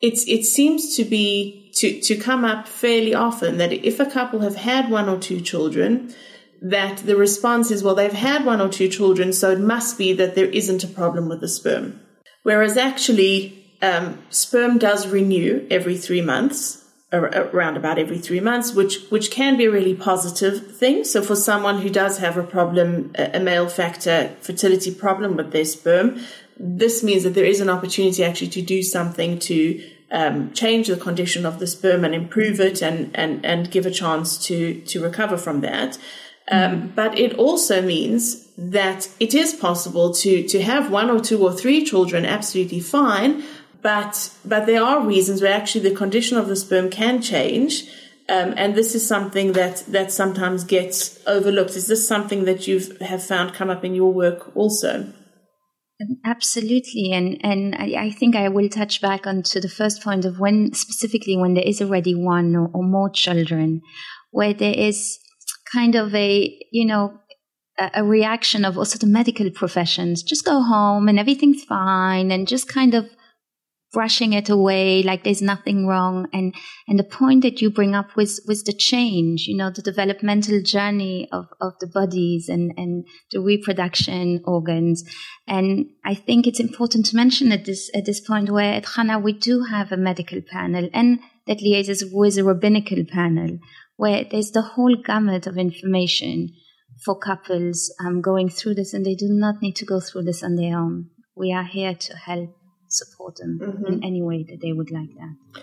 it's, 0.00 0.26
it 0.26 0.44
seems 0.44 0.96
to 0.96 1.04
be 1.04 1.72
to, 1.76 2.00
to 2.00 2.16
come 2.16 2.44
up 2.44 2.66
fairly 2.66 3.14
often 3.14 3.58
that 3.58 3.72
if 3.72 4.00
a 4.00 4.06
couple 4.06 4.40
have 4.40 4.56
had 4.56 4.90
one 4.90 5.08
or 5.08 5.18
two 5.18 5.40
children, 5.40 6.14
that 6.62 6.98
the 6.98 7.16
response 7.16 7.70
is, 7.70 7.82
well, 7.82 7.94
they've 7.94 8.12
had 8.12 8.44
one 8.44 8.60
or 8.60 8.68
two 8.68 8.88
children, 8.88 9.32
so 9.32 9.50
it 9.50 9.60
must 9.60 9.98
be 9.98 10.14
that 10.14 10.34
there 10.34 10.46
isn't 10.46 10.84
a 10.84 10.88
problem 10.88 11.28
with 11.28 11.40
the 11.40 11.48
sperm. 11.48 12.00
Whereas 12.42 12.76
actually, 12.76 13.76
um, 13.82 14.22
sperm 14.30 14.78
does 14.78 15.06
renew 15.06 15.66
every 15.70 15.98
three 15.98 16.22
months, 16.22 16.82
around 17.12 17.76
about 17.76 17.98
every 17.98 18.18
three 18.18 18.40
months, 18.40 18.74
which 18.74 18.98
which 19.10 19.30
can 19.30 19.56
be 19.56 19.66
a 19.66 19.70
really 19.70 19.94
positive 19.94 20.76
thing. 20.76 21.04
So 21.04 21.22
for 21.22 21.36
someone 21.36 21.80
who 21.80 21.88
does 21.88 22.18
have 22.18 22.36
a 22.36 22.42
problem, 22.42 23.12
a 23.16 23.38
male 23.38 23.68
factor 23.68 24.34
fertility 24.40 24.92
problem 24.92 25.36
with 25.36 25.52
their 25.52 25.64
sperm, 25.64 26.20
this 26.58 27.04
means 27.04 27.22
that 27.22 27.34
there 27.34 27.44
is 27.44 27.60
an 27.60 27.70
opportunity 27.70 28.24
actually 28.24 28.48
to 28.48 28.62
do 28.62 28.82
something 28.82 29.38
to 29.40 29.82
um, 30.10 30.52
change 30.52 30.88
the 30.88 30.96
condition 30.96 31.46
of 31.46 31.58
the 31.58 31.66
sperm 31.66 32.04
and 32.04 32.14
improve 32.14 32.58
it 32.60 32.82
and 32.82 33.10
and 33.14 33.44
and 33.44 33.70
give 33.70 33.86
a 33.86 33.90
chance 33.90 34.38
to 34.46 34.80
to 34.82 35.02
recover 35.02 35.36
from 35.36 35.60
that. 35.60 35.98
Um, 36.48 36.92
but 36.94 37.18
it 37.18 37.34
also 37.34 37.82
means 37.82 38.46
that 38.56 39.08
it 39.18 39.34
is 39.34 39.52
possible 39.54 40.12
to 40.14 40.46
to 40.48 40.62
have 40.62 40.90
one 40.90 41.10
or 41.10 41.20
two 41.20 41.42
or 41.42 41.52
three 41.52 41.84
children 41.84 42.24
absolutely 42.24 42.80
fine, 42.80 43.44
but 43.82 44.30
but 44.44 44.66
there 44.66 44.82
are 44.82 45.06
reasons 45.06 45.42
where 45.42 45.52
actually 45.52 45.88
the 45.88 45.94
condition 45.94 46.36
of 46.36 46.48
the 46.48 46.56
sperm 46.56 46.90
can 46.90 47.22
change. 47.22 47.84
Um, 48.28 48.54
and 48.56 48.74
this 48.74 48.94
is 48.96 49.06
something 49.06 49.52
that 49.52 49.84
that 49.88 50.10
sometimes 50.12 50.64
gets 50.64 51.20
overlooked. 51.26 51.76
Is 51.76 51.86
this 51.86 52.06
something 52.06 52.44
that 52.44 52.66
you 52.66 52.80
have 53.00 53.22
found 53.22 53.54
come 53.54 53.70
up 53.70 53.84
in 53.84 53.94
your 53.94 54.12
work 54.12 54.56
also? 54.56 55.12
Absolutely, 56.24 57.12
and 57.12 57.38
and 57.42 57.74
I, 57.74 58.06
I, 58.06 58.10
think 58.10 58.36
I 58.36 58.48
will 58.48 58.68
touch 58.68 59.00
back 59.00 59.26
onto 59.26 59.60
the 59.60 59.68
first 59.68 60.02
point 60.02 60.26
of 60.26 60.38
when 60.38 60.74
specifically 60.74 61.38
when 61.38 61.54
there 61.54 61.64
is 61.66 61.80
already 61.80 62.14
one 62.14 62.54
or, 62.54 62.68
or 62.74 62.82
more 62.82 63.08
children, 63.08 63.80
where 64.30 64.52
there 64.52 64.74
is 64.76 65.18
kind 65.72 65.94
of 65.94 66.14
a, 66.14 66.54
you 66.70 66.84
know, 66.84 67.18
a, 67.78 67.90
a 67.94 68.04
reaction 68.04 68.66
of 68.66 68.76
also 68.76 68.98
the 68.98 69.06
medical 69.06 69.50
professions. 69.50 70.22
Just 70.22 70.44
go 70.44 70.60
home 70.60 71.08
and 71.08 71.18
everything's 71.18 71.64
fine 71.64 72.30
and 72.30 72.46
just 72.46 72.68
kind 72.68 72.92
of 72.92 73.08
brushing 73.96 74.34
it 74.34 74.50
away 74.50 75.02
like 75.02 75.24
there's 75.24 75.40
nothing 75.40 75.86
wrong. 75.86 76.28
And 76.30 76.54
and 76.86 76.98
the 76.98 77.10
point 77.20 77.40
that 77.44 77.62
you 77.62 77.70
bring 77.70 77.94
up 77.94 78.14
with 78.14 78.32
was 78.46 78.62
the 78.62 78.74
change 78.74 79.46
you 79.48 79.56
know 79.56 79.70
the 79.70 79.80
developmental 79.90 80.60
journey 80.60 81.28
of 81.32 81.46
of 81.62 81.72
the 81.80 81.86
bodies 81.86 82.50
and 82.50 82.74
and 82.76 83.06
the 83.32 83.40
reproduction 83.40 84.42
organs. 84.44 85.02
And 85.48 85.86
i 86.04 86.14
think 86.14 86.46
it's 86.46 86.60
important 86.60 87.06
to 87.06 87.16
mention 87.16 87.52
at 87.52 87.64
this 87.64 87.90
at 87.94 88.04
this 88.04 88.20
point 88.20 88.50
where 88.50 88.74
at 88.74 88.84
Chana 88.92 89.16
we 89.22 89.32
do 89.32 89.64
have 89.74 89.92
a 89.92 90.04
medical 90.08 90.42
panel 90.42 90.90
and 90.92 91.20
that 91.46 91.64
liaises 91.66 92.02
with 92.12 92.36
a 92.36 92.44
rabbinical 92.44 93.02
panel 93.18 93.58
where 93.96 94.24
there's 94.30 94.50
the 94.50 94.68
whole 94.72 94.96
gamut 95.08 95.46
of 95.46 95.56
information 95.56 96.50
for 97.02 97.18
couples 97.18 97.94
um, 98.04 98.20
going 98.20 98.48
through 98.48 98.74
this, 98.74 98.92
and 98.94 99.04
they 99.04 99.14
do 99.14 99.28
not 99.28 99.62
need 99.62 99.76
to 99.76 99.84
go 99.84 100.00
through 100.00 100.24
this 100.24 100.42
on 100.42 100.56
their 100.56 100.78
own. 100.78 101.10
We 101.34 101.52
are 101.52 101.64
here 101.64 101.94
to 101.94 102.16
help 102.16 102.50
support 102.96 103.36
them 103.36 103.58
mm-hmm. 103.62 103.86
in 103.86 104.04
any 104.04 104.22
way 104.22 104.42
that 104.44 104.60
they 104.60 104.72
would 104.72 104.90
like 104.90 105.14
that. 105.14 105.62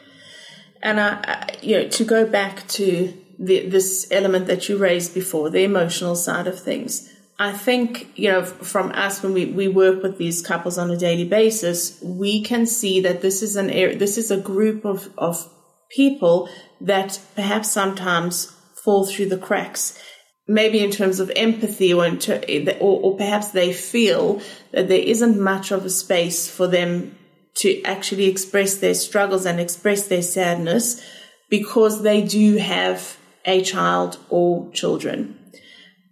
And 0.82 1.00
uh, 1.00 1.46
you 1.62 1.78
know, 1.78 1.88
to 1.90 2.04
go 2.04 2.26
back 2.26 2.68
to 2.70 3.14
the, 3.40 3.68
this 3.68 4.08
element 4.12 4.48
that 4.48 4.70
you 4.70 4.78
raised 4.78 5.14
before, 5.14 5.50
the 5.50 5.64
emotional 5.64 6.16
side 6.16 6.48
of 6.48 6.60
things. 6.60 7.10
I 7.40 7.52
think, 7.52 8.10
you 8.16 8.32
know, 8.32 8.44
from 8.44 8.92
us 8.92 9.24
when 9.24 9.34
we, 9.34 9.46
we 9.46 9.68
work 9.68 10.04
with 10.04 10.18
these 10.18 10.42
couples 10.42 10.78
on 10.78 10.92
a 10.92 10.98
daily 10.98 11.28
basis, 11.28 12.00
we 12.02 12.44
can 12.44 12.66
see 12.66 13.02
that 13.02 13.22
this 13.22 13.42
is 13.42 13.56
an 13.56 13.70
area, 13.70 13.98
this 13.98 14.18
is 14.18 14.30
a 14.30 14.38
group 14.38 14.86
of, 14.86 15.10
of 15.18 15.50
people 15.90 16.48
that 16.82 17.20
perhaps 17.36 17.72
sometimes 17.72 18.56
fall 18.84 19.06
through 19.06 19.30
the 19.30 19.38
cracks. 19.38 20.00
Maybe 20.48 20.84
in 20.84 20.92
terms 20.92 21.20
of 21.20 21.32
empathy, 21.36 21.94
or, 21.94 22.06
or, 22.06 23.00
or 23.02 23.18
perhaps 23.18 23.50
they 23.52 23.74
feel 23.74 24.42
that 24.72 24.90
there 24.90 25.00
isn't 25.00 25.40
much 25.40 25.72
of 25.72 25.86
a 25.86 25.90
space 25.90 26.50
for 26.50 26.68
them 26.68 27.18
to 27.56 27.82
actually 27.84 28.26
express 28.26 28.76
their 28.76 28.94
struggles 28.94 29.46
and 29.46 29.60
express 29.60 30.08
their 30.08 30.22
sadness 30.22 31.04
because 31.50 32.02
they 32.02 32.22
do 32.22 32.58
have 32.58 33.18
a 33.46 33.62
child 33.62 34.18
or 34.30 34.72
children. 34.72 35.38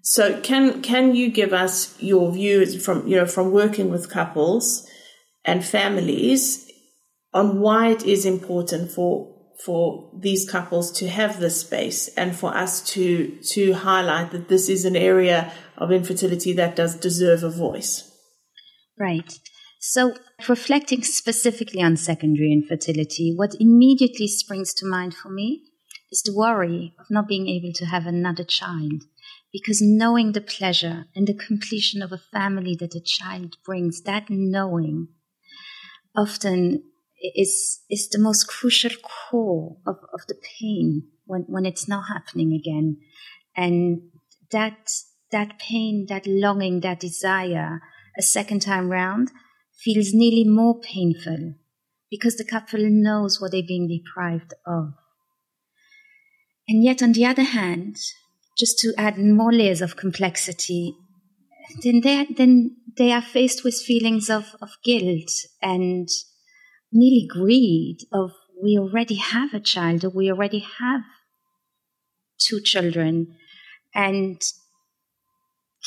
So 0.01 0.39
can 0.41 0.81
can 0.81 1.15
you 1.15 1.29
give 1.29 1.53
us 1.53 1.95
your 2.01 2.31
views 2.31 2.83
from 2.83 3.07
you 3.07 3.17
know 3.17 3.25
from 3.25 3.51
working 3.51 3.89
with 3.89 4.09
couples 4.09 4.87
and 5.45 5.63
families 5.63 6.69
on 7.33 7.59
why 7.59 7.89
it 7.89 8.03
is 8.03 8.25
important 8.25 8.91
for 8.91 9.31
for 9.63 10.09
these 10.19 10.49
couples 10.49 10.91
to 10.91 11.07
have 11.07 11.39
this 11.39 11.61
space 11.61 12.07
and 12.15 12.35
for 12.35 12.55
us 12.55 12.81
to 12.93 13.37
to 13.53 13.73
highlight 13.73 14.31
that 14.31 14.49
this 14.49 14.69
is 14.69 14.85
an 14.85 14.95
area 14.95 15.51
of 15.77 15.91
infertility 15.91 16.53
that 16.53 16.75
does 16.75 16.95
deserve 16.95 17.43
a 17.43 17.49
voice. 17.49 18.11
Right. 18.97 19.31
So 19.79 20.15
reflecting 20.49 21.03
specifically 21.03 21.81
on 21.81 21.97
secondary 21.97 22.51
infertility, 22.51 23.33
what 23.35 23.55
immediately 23.59 24.27
springs 24.27 24.73
to 24.75 24.85
mind 24.85 25.13
for 25.13 25.29
me 25.29 25.63
is 26.11 26.21
the 26.21 26.35
worry 26.35 26.93
of 26.99 27.05
not 27.09 27.27
being 27.27 27.47
able 27.47 27.71
to 27.73 27.85
have 27.85 28.05
another 28.05 28.43
child. 28.43 29.03
Because 29.51 29.81
knowing 29.81 30.31
the 30.31 30.41
pleasure 30.41 31.05
and 31.15 31.27
the 31.27 31.33
completion 31.33 32.01
of 32.01 32.11
a 32.11 32.17
family 32.17 32.75
that 32.79 32.95
a 32.95 33.01
child 33.01 33.57
brings, 33.65 34.01
that 34.03 34.25
knowing 34.29 35.09
often 36.15 36.83
is 37.35 37.81
is 37.89 38.09
the 38.09 38.19
most 38.19 38.47
crucial 38.47 38.91
core 39.01 39.77
of, 39.85 39.97
of 40.13 40.21
the 40.27 40.35
pain 40.59 41.03
when, 41.25 41.41
when 41.47 41.65
it's 41.65 41.87
not 41.87 42.07
happening 42.07 42.53
again. 42.53 42.97
And 43.55 44.03
that 44.51 44.89
that 45.31 45.59
pain, 45.59 46.05
that 46.09 46.25
longing, 46.25 46.79
that 46.81 46.99
desire 46.99 47.81
a 48.17 48.21
second 48.21 48.61
time 48.61 48.89
round 48.89 49.31
feels 49.83 50.13
nearly 50.13 50.43
more 50.47 50.79
painful 50.79 51.55
because 52.09 52.35
the 52.35 52.45
couple 52.45 52.79
knows 52.89 53.39
what 53.39 53.51
they're 53.51 53.61
being 53.67 53.87
deprived 53.87 54.53
of. 54.65 54.93
And 56.67 56.83
yet 56.83 57.01
on 57.01 57.13
the 57.13 57.25
other 57.25 57.43
hand, 57.43 57.97
just 58.57 58.77
to 58.79 58.93
add 58.97 59.17
more 59.17 59.51
layers 59.51 59.81
of 59.81 59.95
complexity, 59.95 60.95
then 61.83 62.01
they 62.01 62.25
then 62.25 62.75
they 62.97 63.11
are 63.11 63.21
faced 63.21 63.63
with 63.63 63.75
feelings 63.75 64.29
of, 64.29 64.55
of 64.61 64.71
guilt 64.83 65.31
and 65.61 66.07
nearly 66.91 67.25
greed 67.29 67.99
of 68.11 68.31
we 68.61 68.77
already 68.77 69.15
have 69.15 69.53
a 69.53 69.59
child 69.59 70.03
or 70.03 70.09
we 70.09 70.29
already 70.29 70.63
have 70.79 71.01
two 72.37 72.59
children 72.61 73.35
and 73.95 74.41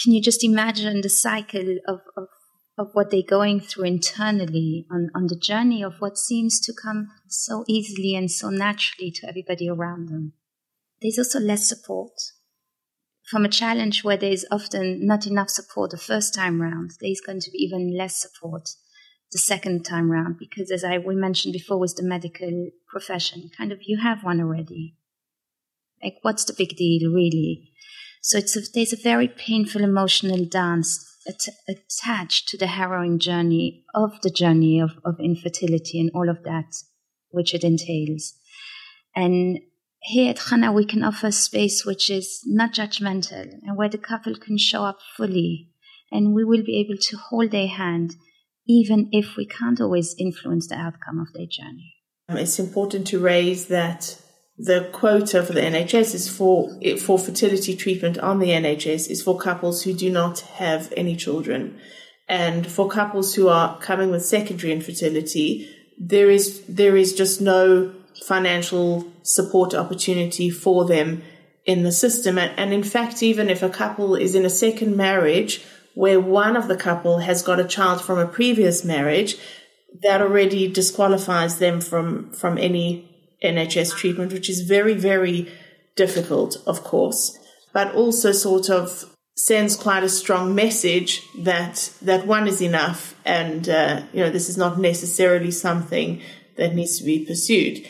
can 0.02 0.12
you 0.12 0.22
just 0.22 0.42
imagine 0.42 1.00
the 1.00 1.08
cycle 1.08 1.76
of, 1.86 2.00
of, 2.16 2.28
of 2.76 2.90
what 2.92 3.10
they're 3.10 3.22
going 3.22 3.60
through 3.60 3.84
internally 3.84 4.86
on, 4.90 5.10
on 5.14 5.26
the 5.28 5.38
journey 5.38 5.82
of 5.82 6.00
what 6.00 6.18
seems 6.18 6.60
to 6.60 6.72
come 6.72 7.08
so 7.28 7.64
easily 7.68 8.14
and 8.14 8.30
so 8.30 8.50
naturally 8.50 9.10
to 9.12 9.28
everybody 9.28 9.68
around 9.68 10.08
them? 10.08 10.32
There's 11.00 11.18
also 11.18 11.38
less 11.38 11.68
support. 11.68 12.12
From 13.30 13.44
a 13.44 13.48
challenge 13.48 14.04
where 14.04 14.16
there's 14.16 14.44
often 14.50 15.06
not 15.06 15.26
enough 15.26 15.50
support 15.50 15.90
the 15.90 15.98
first 15.98 16.34
time 16.34 16.60
round, 16.60 16.92
there's 17.00 17.20
going 17.20 17.40
to 17.40 17.50
be 17.50 17.58
even 17.58 17.96
less 17.96 18.20
support 18.20 18.70
the 19.32 19.38
second 19.38 19.84
time 19.84 20.10
round 20.10 20.36
because 20.38 20.70
as 20.70 20.84
I 20.84 20.98
we 20.98 21.16
mentioned 21.16 21.52
before 21.52 21.78
with 21.78 21.96
the 21.96 22.02
medical 22.02 22.70
profession, 22.88 23.50
kind 23.56 23.72
of 23.72 23.80
you 23.82 23.98
have 24.02 24.22
one 24.22 24.40
already. 24.40 24.96
Like 26.02 26.16
what's 26.22 26.44
the 26.44 26.54
big 26.56 26.76
deal 26.76 27.12
really? 27.12 27.72
So 28.20 28.38
it's 28.38 28.56
a, 28.56 28.60
there's 28.72 28.92
a 28.92 29.02
very 29.02 29.28
painful 29.28 29.82
emotional 29.82 30.44
dance 30.44 31.13
at, 31.26 31.40
attached 31.68 32.48
to 32.48 32.58
the 32.58 32.66
harrowing 32.66 33.18
journey 33.18 33.84
of 33.94 34.20
the 34.22 34.30
journey 34.30 34.80
of, 34.80 34.92
of 35.04 35.18
infertility 35.20 36.00
and 36.00 36.10
all 36.14 36.28
of 36.28 36.42
that 36.44 36.74
which 37.30 37.54
it 37.54 37.64
entails. 37.64 38.34
And 39.14 39.58
here 40.00 40.30
at 40.30 40.36
Chana, 40.36 40.74
we 40.74 40.84
can 40.84 41.02
offer 41.02 41.30
space 41.30 41.84
which 41.84 42.10
is 42.10 42.42
not 42.46 42.74
judgmental 42.74 43.52
and 43.62 43.76
where 43.76 43.88
the 43.88 43.98
couple 43.98 44.34
can 44.36 44.58
show 44.58 44.84
up 44.84 44.98
fully 45.16 45.70
and 46.12 46.34
we 46.34 46.44
will 46.44 46.62
be 46.62 46.78
able 46.78 46.98
to 47.00 47.16
hold 47.16 47.50
their 47.50 47.68
hand 47.68 48.14
even 48.66 49.08
if 49.12 49.36
we 49.36 49.46
can't 49.46 49.80
always 49.80 50.14
influence 50.18 50.68
the 50.68 50.74
outcome 50.74 51.18
of 51.18 51.32
their 51.34 51.46
journey. 51.46 51.94
Um, 52.28 52.38
it's 52.38 52.58
important 52.58 53.06
to 53.08 53.18
raise 53.18 53.66
that 53.66 54.18
the 54.56 54.88
quota 54.92 55.42
for 55.42 55.52
the 55.52 55.60
NHS 55.60 56.14
is 56.14 56.28
for 56.28 56.70
for 56.98 57.18
fertility 57.18 57.74
treatment 57.74 58.18
on 58.18 58.38
the 58.38 58.50
NHS 58.50 59.10
is 59.10 59.22
for 59.22 59.38
couples 59.38 59.82
who 59.82 59.92
do 59.92 60.10
not 60.10 60.40
have 60.40 60.92
any 60.96 61.16
children, 61.16 61.78
and 62.28 62.66
for 62.66 62.88
couples 62.88 63.34
who 63.34 63.48
are 63.48 63.78
coming 63.80 64.10
with 64.10 64.24
secondary 64.24 64.72
infertility, 64.72 65.68
there 65.98 66.30
is 66.30 66.62
there 66.66 66.96
is 66.96 67.14
just 67.14 67.40
no 67.40 67.92
financial 68.22 69.10
support 69.22 69.74
opportunity 69.74 70.50
for 70.50 70.84
them 70.84 71.22
in 71.64 71.82
the 71.82 71.92
system. 71.92 72.38
And, 72.38 72.56
and 72.58 72.72
in 72.72 72.82
fact, 72.82 73.22
even 73.22 73.50
if 73.50 73.62
a 73.62 73.68
couple 73.68 74.14
is 74.14 74.34
in 74.34 74.44
a 74.44 74.50
second 74.50 74.96
marriage 74.96 75.64
where 75.94 76.20
one 76.20 76.56
of 76.56 76.68
the 76.68 76.76
couple 76.76 77.18
has 77.18 77.42
got 77.42 77.60
a 77.60 77.64
child 77.64 78.00
from 78.00 78.18
a 78.18 78.26
previous 78.26 78.84
marriage, 78.84 79.36
that 80.02 80.20
already 80.20 80.68
disqualifies 80.68 81.58
them 81.58 81.80
from 81.80 82.30
from 82.32 82.58
any 82.58 83.13
NHS 83.44 83.96
treatment, 83.96 84.32
which 84.32 84.48
is 84.48 84.62
very, 84.62 84.94
very 84.94 85.48
difficult, 85.96 86.56
of 86.66 86.82
course, 86.82 87.38
but 87.72 87.94
also 87.94 88.32
sort 88.32 88.70
of 88.70 89.04
sends 89.36 89.76
quite 89.76 90.04
a 90.04 90.08
strong 90.08 90.54
message 90.54 91.22
that 91.38 91.92
that 92.02 92.26
one 92.26 92.46
is 92.48 92.60
enough, 92.60 93.14
and 93.24 93.68
uh, 93.68 94.02
you 94.12 94.20
know 94.20 94.30
this 94.30 94.48
is 94.48 94.56
not 94.56 94.78
necessarily 94.78 95.50
something 95.50 96.20
that 96.56 96.74
needs 96.74 96.98
to 96.98 97.04
be 97.04 97.24
pursued. 97.24 97.86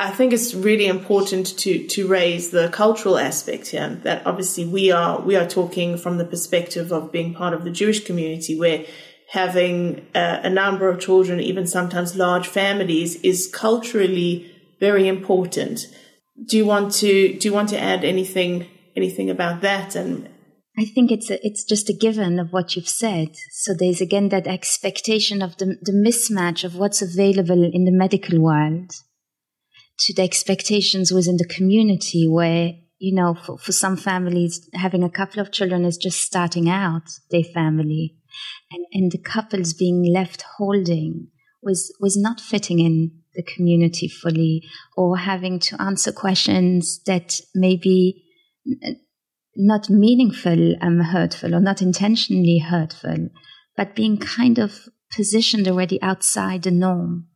I 0.00 0.10
think 0.10 0.32
it's 0.32 0.54
really 0.54 0.86
important 0.86 1.58
to 1.58 1.86
to 1.86 2.06
raise 2.06 2.50
the 2.50 2.68
cultural 2.68 3.18
aspect 3.18 3.68
here. 3.68 4.00
That 4.02 4.26
obviously 4.26 4.64
we 4.64 4.90
are 4.90 5.20
we 5.20 5.36
are 5.36 5.46
talking 5.46 5.96
from 5.96 6.18
the 6.18 6.24
perspective 6.24 6.92
of 6.92 7.12
being 7.12 7.34
part 7.34 7.54
of 7.54 7.64
the 7.64 7.70
Jewish 7.70 8.04
community, 8.04 8.58
where 8.58 8.84
having 9.30 10.06
a, 10.14 10.40
a 10.44 10.50
number 10.50 10.88
of 10.88 11.00
children, 11.00 11.40
even 11.40 11.66
sometimes 11.66 12.16
large 12.16 12.48
families, 12.48 13.16
is 13.22 13.50
culturally 13.52 14.50
very 14.80 15.08
important. 15.08 15.86
Do 16.46 16.56
you 16.56 16.66
want 16.66 16.92
to 16.94 17.36
do 17.38 17.48
you 17.48 17.54
want 17.54 17.68
to 17.70 17.80
add 17.80 18.04
anything 18.04 18.66
anything 18.96 19.30
about 19.30 19.60
that? 19.62 19.96
And 19.96 20.28
I 20.78 20.84
think 20.84 21.10
it's 21.10 21.30
a, 21.30 21.44
it's 21.44 21.64
just 21.64 21.90
a 21.90 21.92
given 21.92 22.38
of 22.38 22.52
what 22.52 22.76
you've 22.76 22.88
said. 22.88 23.34
So 23.50 23.74
there's 23.74 24.00
again 24.00 24.28
that 24.28 24.46
expectation 24.46 25.42
of 25.42 25.56
the, 25.56 25.76
the 25.82 25.92
mismatch 25.92 26.64
of 26.64 26.76
what's 26.76 27.02
available 27.02 27.64
in 27.64 27.84
the 27.84 27.92
medical 27.92 28.40
world 28.40 28.92
to 30.00 30.14
the 30.14 30.22
expectations 30.22 31.12
within 31.12 31.36
the 31.36 31.44
community 31.44 32.28
where 32.28 32.72
you 32.98 33.14
know 33.14 33.34
for, 33.34 33.58
for 33.58 33.72
some 33.72 33.96
families 33.96 34.68
having 34.74 35.02
a 35.02 35.10
couple 35.10 35.40
of 35.40 35.52
children 35.52 35.84
is 35.84 35.96
just 35.96 36.22
starting 36.22 36.68
out 36.68 37.02
their 37.30 37.44
family 37.44 38.16
and, 38.70 38.86
and 38.92 39.12
the 39.12 39.18
couples 39.18 39.72
being 39.72 40.04
left 40.12 40.44
holding 40.56 41.28
was 41.62 41.92
was 42.00 42.16
not 42.16 42.40
fitting 42.40 42.78
in 42.78 43.17
the 43.38 43.54
community 43.54 44.08
fully 44.08 44.68
or 44.96 45.16
having 45.16 45.60
to 45.60 45.80
answer 45.80 46.10
questions 46.10 47.00
that 47.06 47.40
may 47.54 47.76
be 47.76 48.24
not 49.54 49.88
meaningful 49.88 50.74
um, 50.82 50.98
hurtful 50.98 51.54
or 51.54 51.60
not 51.60 51.80
intentionally 51.80 52.58
hurtful, 52.58 53.28
but 53.76 53.94
being 53.94 54.18
kind 54.18 54.58
of 54.58 54.88
positioned 55.14 55.68
already 55.68 56.02
outside 56.02 56.64
the 56.64 56.72
norm, 56.72 57.28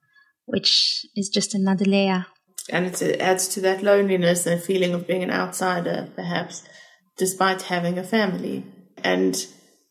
which 0.45 1.07
is 1.15 1.29
just 1.29 1.55
another 1.55 1.85
layer. 1.85 2.27
And 2.69 2.87
it 2.87 3.21
adds 3.21 3.47
to 3.49 3.61
that 3.61 3.85
loneliness 3.85 4.45
and 4.45 4.61
feeling 4.61 4.95
of 4.95 5.07
being 5.07 5.23
an 5.23 5.31
outsider, 5.31 6.09
perhaps, 6.17 6.65
despite 7.17 7.63
having 7.63 7.97
a 7.97 8.05
family. 8.05 8.65
And 9.05 9.47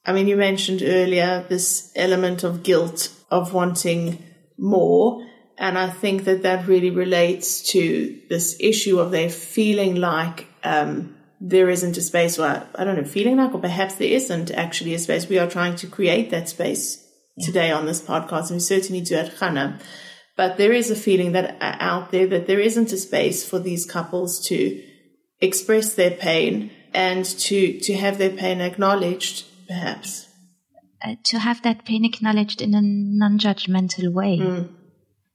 I 0.06 0.12
mean, 0.12 0.28
you 0.28 0.36
mentioned 0.36 0.82
earlier 0.84 1.46
this 1.48 1.92
element 1.96 2.44
of 2.44 2.64
guilt 2.64 3.14
of 3.30 3.54
wanting 3.54 4.24
more. 4.58 5.26
And 5.62 5.78
I 5.78 5.92
think 5.92 6.24
that 6.24 6.42
that 6.42 6.68
really 6.68 6.90
relates 6.90 7.62
to 7.74 8.20
this 8.30 8.58
issue 8.60 9.00
of 9.00 9.12
their 9.12 9.30
feeling 9.30 9.96
like 9.98 10.48
um, 10.64 11.16
there 11.40 11.70
isn't 11.70 11.98
a 11.98 12.02
space, 12.02 12.40
or 12.40 12.68
I 12.74 12.84
don't 12.84 12.98
know, 12.98 13.04
feeling 13.04 13.38
like, 13.38 13.54
or 13.54 13.60
perhaps 13.60 13.94
there 13.94 14.10
isn't 14.10 14.50
actually 14.50 14.96
a 14.96 15.00
space. 15.00 15.30
We 15.30 15.38
are 15.38 15.48
trying 15.48 15.76
to 15.76 15.88
create 15.88 16.32
that 16.32 16.50
space 16.50 17.08
yeah. 17.38 17.46
today 17.46 17.72
on 17.72 17.86
this 17.86 18.02
podcast, 18.02 18.48
and 18.48 18.56
we 18.56 18.60
certainly 18.60 19.02
do 19.02 19.14
at 19.14 19.36
Chana. 19.36 19.80
But 20.36 20.58
there 20.58 20.74
is 20.74 20.90
a 20.90 20.96
feeling 20.96 21.34
that 21.34 21.62
uh, 21.62 21.76
out 21.80 22.10
there 22.10 22.26
that 22.26 22.48
there 22.48 22.60
isn't 22.60 22.92
a 22.92 22.98
space 22.98 23.48
for 23.48 23.60
these 23.60 23.86
couples 23.86 24.44
to 24.48 24.84
express 25.42 25.94
their 25.94 26.10
pain 26.10 26.72
and 26.92 27.24
to 27.24 27.80
to 27.82 27.94
have 27.94 28.18
their 28.18 28.32
pain 28.32 28.62
acknowledged, 28.62 29.46
perhaps. 29.68 30.28
Uh, 31.06 31.18
to 31.26 31.38
have 31.38 31.62
that 31.62 31.86
pain 31.86 32.04
acknowledged 32.04 32.64
in 32.64 32.74
a 32.74 32.82
non-judgmental 32.82 34.12
way. 34.12 34.40
Mm 34.40 34.81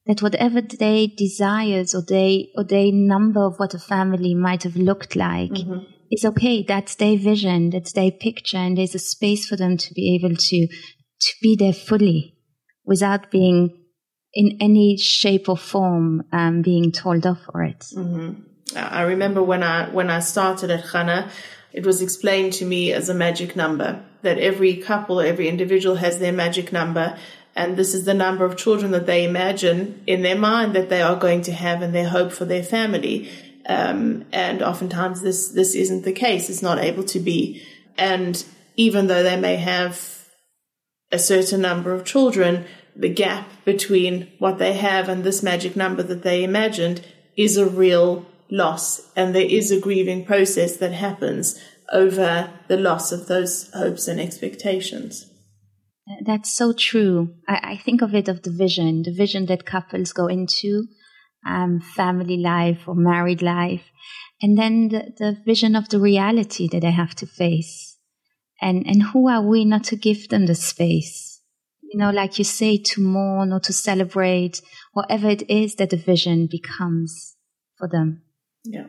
that 0.07 0.23
whatever 0.23 0.61
their 0.61 1.07
desires 1.17 1.95
or 1.95 2.03
their 2.03 2.41
or 2.57 2.65
their 2.65 2.93
number 2.93 3.45
of 3.45 3.59
what 3.59 3.75
a 3.75 3.79
family 3.79 4.35
might 4.35 4.63
have 4.63 4.77
looked 4.77 5.17
like 5.17 5.51
mm-hmm. 5.51 5.85
is 6.11 6.25
okay. 6.25 6.63
That's 6.63 6.95
their 6.95 7.19
vision, 7.19 7.71
that's 7.71 7.93
their 7.93 8.11
picture, 8.11 8.59
and 8.59 8.79
there's 8.79 8.95
a 8.95 9.01
space 9.01 9.47
for 9.47 9.57
them 9.57 9.77
to 9.77 9.95
be 9.95 10.15
able 10.15 10.37
to 10.37 10.67
to 10.69 11.33
be 11.43 11.57
there 11.57 11.73
fully 11.73 12.37
without 12.85 13.31
being 13.31 13.83
in 14.33 14.59
any 14.61 14.97
shape 14.97 15.49
or 15.49 15.57
form 15.57 16.23
um, 16.33 16.63
being 16.63 16.93
told 16.93 17.27
off 17.27 17.41
for 17.51 17.63
it. 17.63 17.81
Mm-hmm. 17.97 18.43
I 18.77 19.03
remember 19.03 19.43
when 19.43 19.63
I 19.63 19.89
when 19.91 20.11
I 20.11 20.21
started 20.21 20.71
at 20.71 20.85
Chana, 20.85 21.31
it 21.73 21.85
was 21.85 22.03
explained 22.03 22.53
to 22.55 22.65
me 22.65 22.93
as 22.93 23.09
a 23.09 23.15
magic 23.15 23.57
number 23.57 24.05
that 24.23 24.39
every 24.39 24.77
couple, 24.77 25.21
every 25.21 25.49
individual 25.49 25.97
has 25.97 26.19
their 26.19 26.33
magic 26.33 26.73
number, 26.73 27.19
and 27.57 27.79
this 27.79 27.95
is 27.95 28.05
the 28.05 28.15
number 28.15 28.45
of 28.45 28.59
children 28.59 28.91
that 28.91 29.07
they 29.07 29.25
imagine 29.25 30.03
in 30.07 30.21
their 30.21 30.37
mind 30.37 30.75
that 30.75 30.91
they 30.91 31.01
are 31.01 31.17
going 31.17 31.41
to 31.43 31.53
have 31.53 31.81
and 31.81 31.95
their 31.95 32.11
hope 32.11 32.31
for 32.31 32.45
their 32.45 32.63
family. 32.63 33.31
Um, 33.67 34.27
and 34.31 34.63
oftentimes 34.63 35.23
this, 35.23 35.49
this 35.49 35.75
isn't 35.75 36.05
the 36.05 36.13
case. 36.13 36.51
It's 36.51 36.63
not 36.63 36.79
able 36.79 37.03
to 37.05 37.19
be. 37.19 37.63
And 37.97 38.45
even 38.77 39.07
though 39.07 39.23
they 39.23 39.41
may 39.41 39.57
have 39.57 40.29
a 41.11 41.19
certain 41.19 41.63
number 41.63 41.95
of 41.95 42.05
children, 42.05 42.67
the 42.95 43.09
gap 43.09 43.49
between 43.65 44.31
what 44.39 44.59
they 44.59 44.75
have 44.75 45.09
and 45.09 45.25
this 45.25 45.43
magic 45.43 45.77
number 45.77 46.03
that 46.03 46.23
they 46.23 46.45
imagined 46.45 47.07
is 47.39 47.57
a 47.57 47.67
real 47.67 48.27
loss. 48.51 49.11
And 49.17 49.35
there 49.35 49.47
is 49.47 49.71
a 49.71 49.81
grieving 49.81 50.27
process 50.27 50.77
that 50.77 50.93
happens 50.93 51.59
over 51.91 52.51
the 52.69 52.77
loss 52.77 53.13
of 53.13 53.29
those 53.29 53.71
hopes 53.73 54.09
and 54.09 54.21
expectations. 54.21 55.31
That's 56.25 56.57
so 56.57 56.73
true. 56.73 57.35
I, 57.49 57.73
I, 57.73 57.77
think 57.77 58.01
of 58.01 58.15
it 58.15 58.29
of 58.29 58.43
the 58.43 58.51
vision, 58.51 59.03
the 59.03 59.13
vision 59.13 59.47
that 59.47 59.67
couples 59.67 60.13
go 60.13 60.29
into, 60.29 60.87
um, 61.45 61.81
family 61.81 62.37
life 62.37 62.87
or 62.87 62.95
married 62.95 63.43
life, 63.43 63.83
and 64.41 64.57
then 64.57 64.89
the, 64.89 65.13
the 65.19 65.37
vision 65.45 65.75
of 65.75 65.89
the 65.89 65.99
reality 65.99 66.69
that 66.69 66.81
they 66.81 66.93
have 66.93 67.15
to 67.17 67.27
face. 67.27 67.99
And, 68.61 68.87
and 68.87 69.03
who 69.03 69.29
are 69.29 69.43
we 69.43 69.65
not 69.65 69.85
to 69.85 69.97
give 69.97 70.29
them 70.29 70.47
the 70.47 70.55
space? 70.55 71.41
You 71.83 71.99
know, 71.99 72.11
like 72.11 72.39
you 72.39 72.45
say, 72.45 72.79
to 72.79 73.01
mourn 73.01 73.53
or 73.53 73.61
to 73.61 73.73
celebrate, 73.73 74.63
whatever 74.93 75.29
it 75.29 75.49
is 75.51 75.75
that 75.77 75.91
the 75.91 75.97
vision 75.97 76.47
becomes 76.51 77.37
for 77.77 77.89
them. 77.89 78.23
Yeah. 78.65 78.87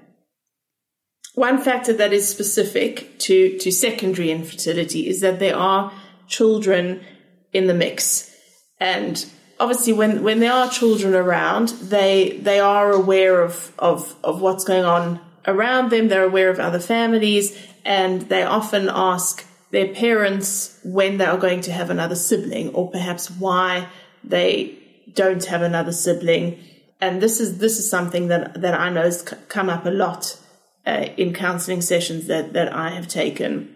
One 1.35 1.59
factor 1.59 1.93
that 1.93 2.13
is 2.13 2.27
specific 2.27 3.19
to, 3.19 3.57
to 3.59 3.71
secondary 3.71 4.31
infertility 4.31 5.07
is 5.07 5.21
that 5.21 5.39
there 5.39 5.55
are 5.55 5.91
children 6.27 7.03
in 7.53 7.67
the 7.67 7.73
mix. 7.73 8.33
And 8.79 9.25
obviously 9.59 9.93
when, 9.93 10.23
when 10.23 10.39
there 10.39 10.53
are 10.53 10.69
children 10.69 11.13
around, 11.13 11.69
they 11.69 12.37
they 12.41 12.59
are 12.59 12.91
aware 12.91 13.41
of, 13.41 13.73
of, 13.79 14.15
of 14.23 14.41
what's 14.41 14.63
going 14.63 14.85
on 14.85 15.19
around 15.45 15.89
them, 15.89 16.07
they're 16.07 16.23
aware 16.23 16.49
of 16.49 16.59
other 16.59 16.79
families, 16.79 17.57
and 17.85 18.23
they 18.23 18.43
often 18.43 18.89
ask 18.89 19.45
their 19.71 19.93
parents 19.93 20.79
when 20.83 21.17
they 21.17 21.25
are 21.25 21.37
going 21.37 21.61
to 21.61 21.71
have 21.71 21.89
another 21.89 22.15
sibling 22.15 22.69
or 22.69 22.91
perhaps 22.91 23.29
why 23.31 23.87
they 24.23 24.77
don't 25.13 25.45
have 25.45 25.61
another 25.61 25.91
sibling. 25.91 26.59
And 26.99 27.21
this 27.21 27.39
is 27.39 27.59
this 27.59 27.77
is 27.79 27.89
something 27.89 28.27
that, 28.27 28.61
that 28.61 28.73
I 28.73 28.89
know 28.89 29.03
has 29.03 29.21
come 29.21 29.69
up 29.69 29.85
a 29.85 29.89
lot 29.89 30.37
uh, 30.85 31.07
in 31.17 31.33
counseling 31.33 31.81
sessions 31.81 32.27
that, 32.27 32.53
that 32.53 32.73
I 32.73 32.89
have 32.89 33.07
taken. 33.07 33.75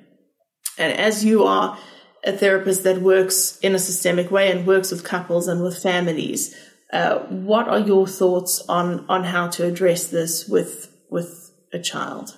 And 0.77 0.97
as 0.97 1.23
you 1.23 1.43
are 1.43 1.77
a 2.23 2.31
therapist 2.31 2.83
that 2.83 3.01
works 3.01 3.57
in 3.59 3.75
a 3.75 3.79
systemic 3.79 4.31
way 4.31 4.51
and 4.51 4.67
works 4.67 4.91
with 4.91 5.03
couples 5.03 5.47
and 5.47 5.63
with 5.63 5.81
families. 5.81 6.55
Uh, 6.93 7.19
what 7.19 7.67
are 7.67 7.79
your 7.79 8.05
thoughts 8.05 8.63
on 8.67 9.05
on 9.07 9.23
how 9.23 9.47
to 9.47 9.65
address 9.65 10.07
this 10.07 10.47
with 10.47 10.93
with 11.09 11.51
a 11.73 11.79
child? 11.79 12.37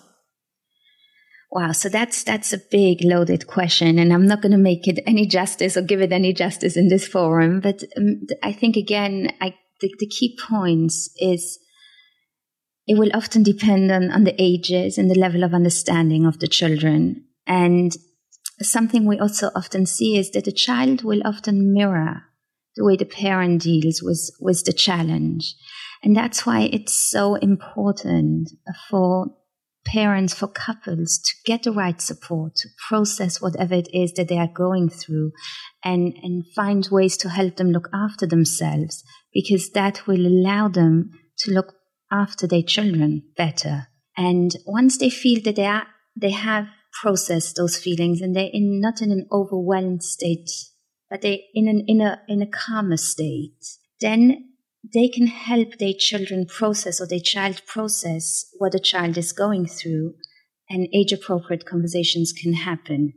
Wow, 1.52 1.72
so 1.72 1.90
that's 1.90 2.24
that's 2.24 2.54
a 2.54 2.62
big 2.72 3.00
loaded 3.04 3.46
question, 3.46 4.00
and 4.00 4.12
I'm 4.12 4.26
not 4.26 4.42
going 4.42 4.54
to 4.54 4.58
make 4.58 4.88
it 4.88 5.04
any 5.06 5.28
justice 5.28 5.78
or 5.78 5.82
give 5.82 6.02
it 6.02 6.12
any 6.12 6.34
justice 6.34 6.78
in 6.78 6.88
this 6.88 7.08
forum. 7.08 7.60
But 7.62 7.84
um, 7.98 8.22
I 8.42 8.54
think 8.54 8.76
again, 8.76 9.32
I, 9.40 9.56
the, 9.82 9.94
the 10.00 10.08
key 10.08 10.38
points 10.50 11.14
is 11.18 11.60
it 12.88 12.98
will 12.98 13.12
often 13.14 13.44
depend 13.44 13.92
on, 13.92 14.12
on 14.12 14.24
the 14.24 14.36
ages 14.42 14.98
and 14.98 15.10
the 15.10 15.20
level 15.20 15.44
of 15.44 15.54
understanding 15.54 16.26
of 16.26 16.40
the 16.40 16.48
children. 16.48 17.26
And 17.46 17.96
something 18.62 19.06
we 19.06 19.20
also 19.20 19.50
often 19.56 19.86
see 19.86 20.18
is 20.18 20.32
that 20.32 20.46
the 20.46 20.52
child 20.52 21.04
will 21.04 21.22
often 21.26 21.74
mirror 21.74 22.24
the 22.76 22.84
way 22.84 22.96
the 22.96 23.06
parent 23.06 23.62
deals 23.62 24.02
with, 24.02 24.32
with 24.40 24.64
the 24.66 24.74
challenge. 24.74 25.56
And 26.02 26.16
that's 26.16 26.46
why 26.46 26.70
it's 26.72 26.94
so 26.94 27.36
important 27.36 28.50
for 28.90 29.28
parents, 29.86 30.34
for 30.34 30.48
couples 30.48 31.20
to 31.20 31.34
get 31.46 31.64
the 31.64 31.72
right 31.72 32.02
support, 32.02 32.56
to 32.58 32.70
process 32.88 33.42
whatever 33.42 33.76
it 33.76 33.90
is 33.94 34.14
that 34.14 34.28
they 34.28 34.38
are 34.38 34.48
going 34.48 34.90
through 34.90 35.32
and, 35.84 36.14
and 36.24 36.46
find 36.56 36.88
ways 36.92 37.18
to 37.18 37.30
help 37.30 37.58
them 37.58 37.72
look 37.72 37.90
after 37.94 38.26
themselves 38.26 39.04
because 39.34 39.72
that 39.72 40.08
will 40.08 40.26
allow 40.26 40.68
them 40.68 41.12
to 41.38 41.52
look 41.52 41.74
after 42.12 42.48
their 42.48 42.62
children 42.62 43.24
better. 43.36 43.88
And 44.16 44.52
once 44.66 44.98
they 44.98 45.10
feel 45.10 45.42
that 45.44 45.56
they 45.56 45.66
are, 45.66 45.88
they 46.16 46.32
have 46.32 46.68
processed 47.02 47.56
those 47.56 47.78
feelings 47.78 48.22
and 48.22 48.36
they're 48.36 48.50
in, 48.52 48.80
not 48.80 49.02
in 49.02 49.12
an 49.12 49.28
overwhelmed 49.32 50.04
state, 50.04 50.50
but 51.10 51.22
they're 51.22 51.40
in 51.54 51.68
an, 51.68 51.84
in 51.88 52.02
a, 52.02 52.22
in 52.28 52.42
a 52.42 52.48
calmer 52.48 52.98
state, 52.98 53.66
then 54.00 54.50
they 54.94 55.08
can 55.08 55.28
help 55.28 55.78
their 55.78 55.94
children 55.98 56.46
process 56.46 57.00
or 57.00 57.08
their 57.08 57.20
child 57.20 57.62
process 57.66 58.46
what 58.58 58.74
the 58.74 58.80
child 58.80 59.18
is 59.18 59.32
going 59.32 59.66
through 59.66 60.14
and 60.70 60.88
age 60.94 61.12
appropriate 61.12 61.66
conversations 61.66 62.34
can 62.34 62.54
happen. 62.54 63.14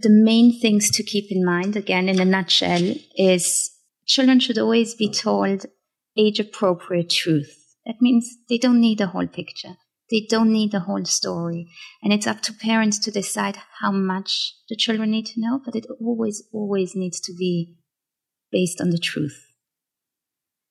The 0.00 0.10
main 0.10 0.58
things 0.60 0.90
to 0.90 1.02
keep 1.02 1.30
in 1.30 1.44
mind, 1.44 1.76
again, 1.76 2.08
in 2.08 2.20
a 2.20 2.24
nutshell, 2.24 2.94
is 3.16 3.70
children 4.06 4.40
should 4.40 4.58
always 4.58 4.94
be 4.94 5.10
told 5.10 5.66
age 6.16 6.38
appropriate 6.38 7.10
truth. 7.10 7.58
That 7.86 8.00
means 8.00 8.36
they 8.48 8.58
don't 8.58 8.80
need 8.80 8.98
the 8.98 9.08
whole 9.08 9.26
picture. 9.26 9.76
They 10.12 10.26
don't 10.28 10.52
need 10.52 10.72
the 10.72 10.80
whole 10.80 11.06
story. 11.06 11.68
And 12.02 12.12
it's 12.12 12.26
up 12.26 12.42
to 12.42 12.52
parents 12.52 12.98
to 13.00 13.10
decide 13.10 13.56
how 13.80 13.90
much 13.90 14.54
the 14.68 14.76
children 14.76 15.10
need 15.10 15.24
to 15.28 15.40
know, 15.40 15.58
but 15.64 15.74
it 15.74 15.86
always, 15.98 16.42
always 16.52 16.94
needs 16.94 17.18
to 17.20 17.32
be 17.32 17.74
based 18.52 18.78
on 18.78 18.90
the 18.90 18.98
truth. 18.98 19.46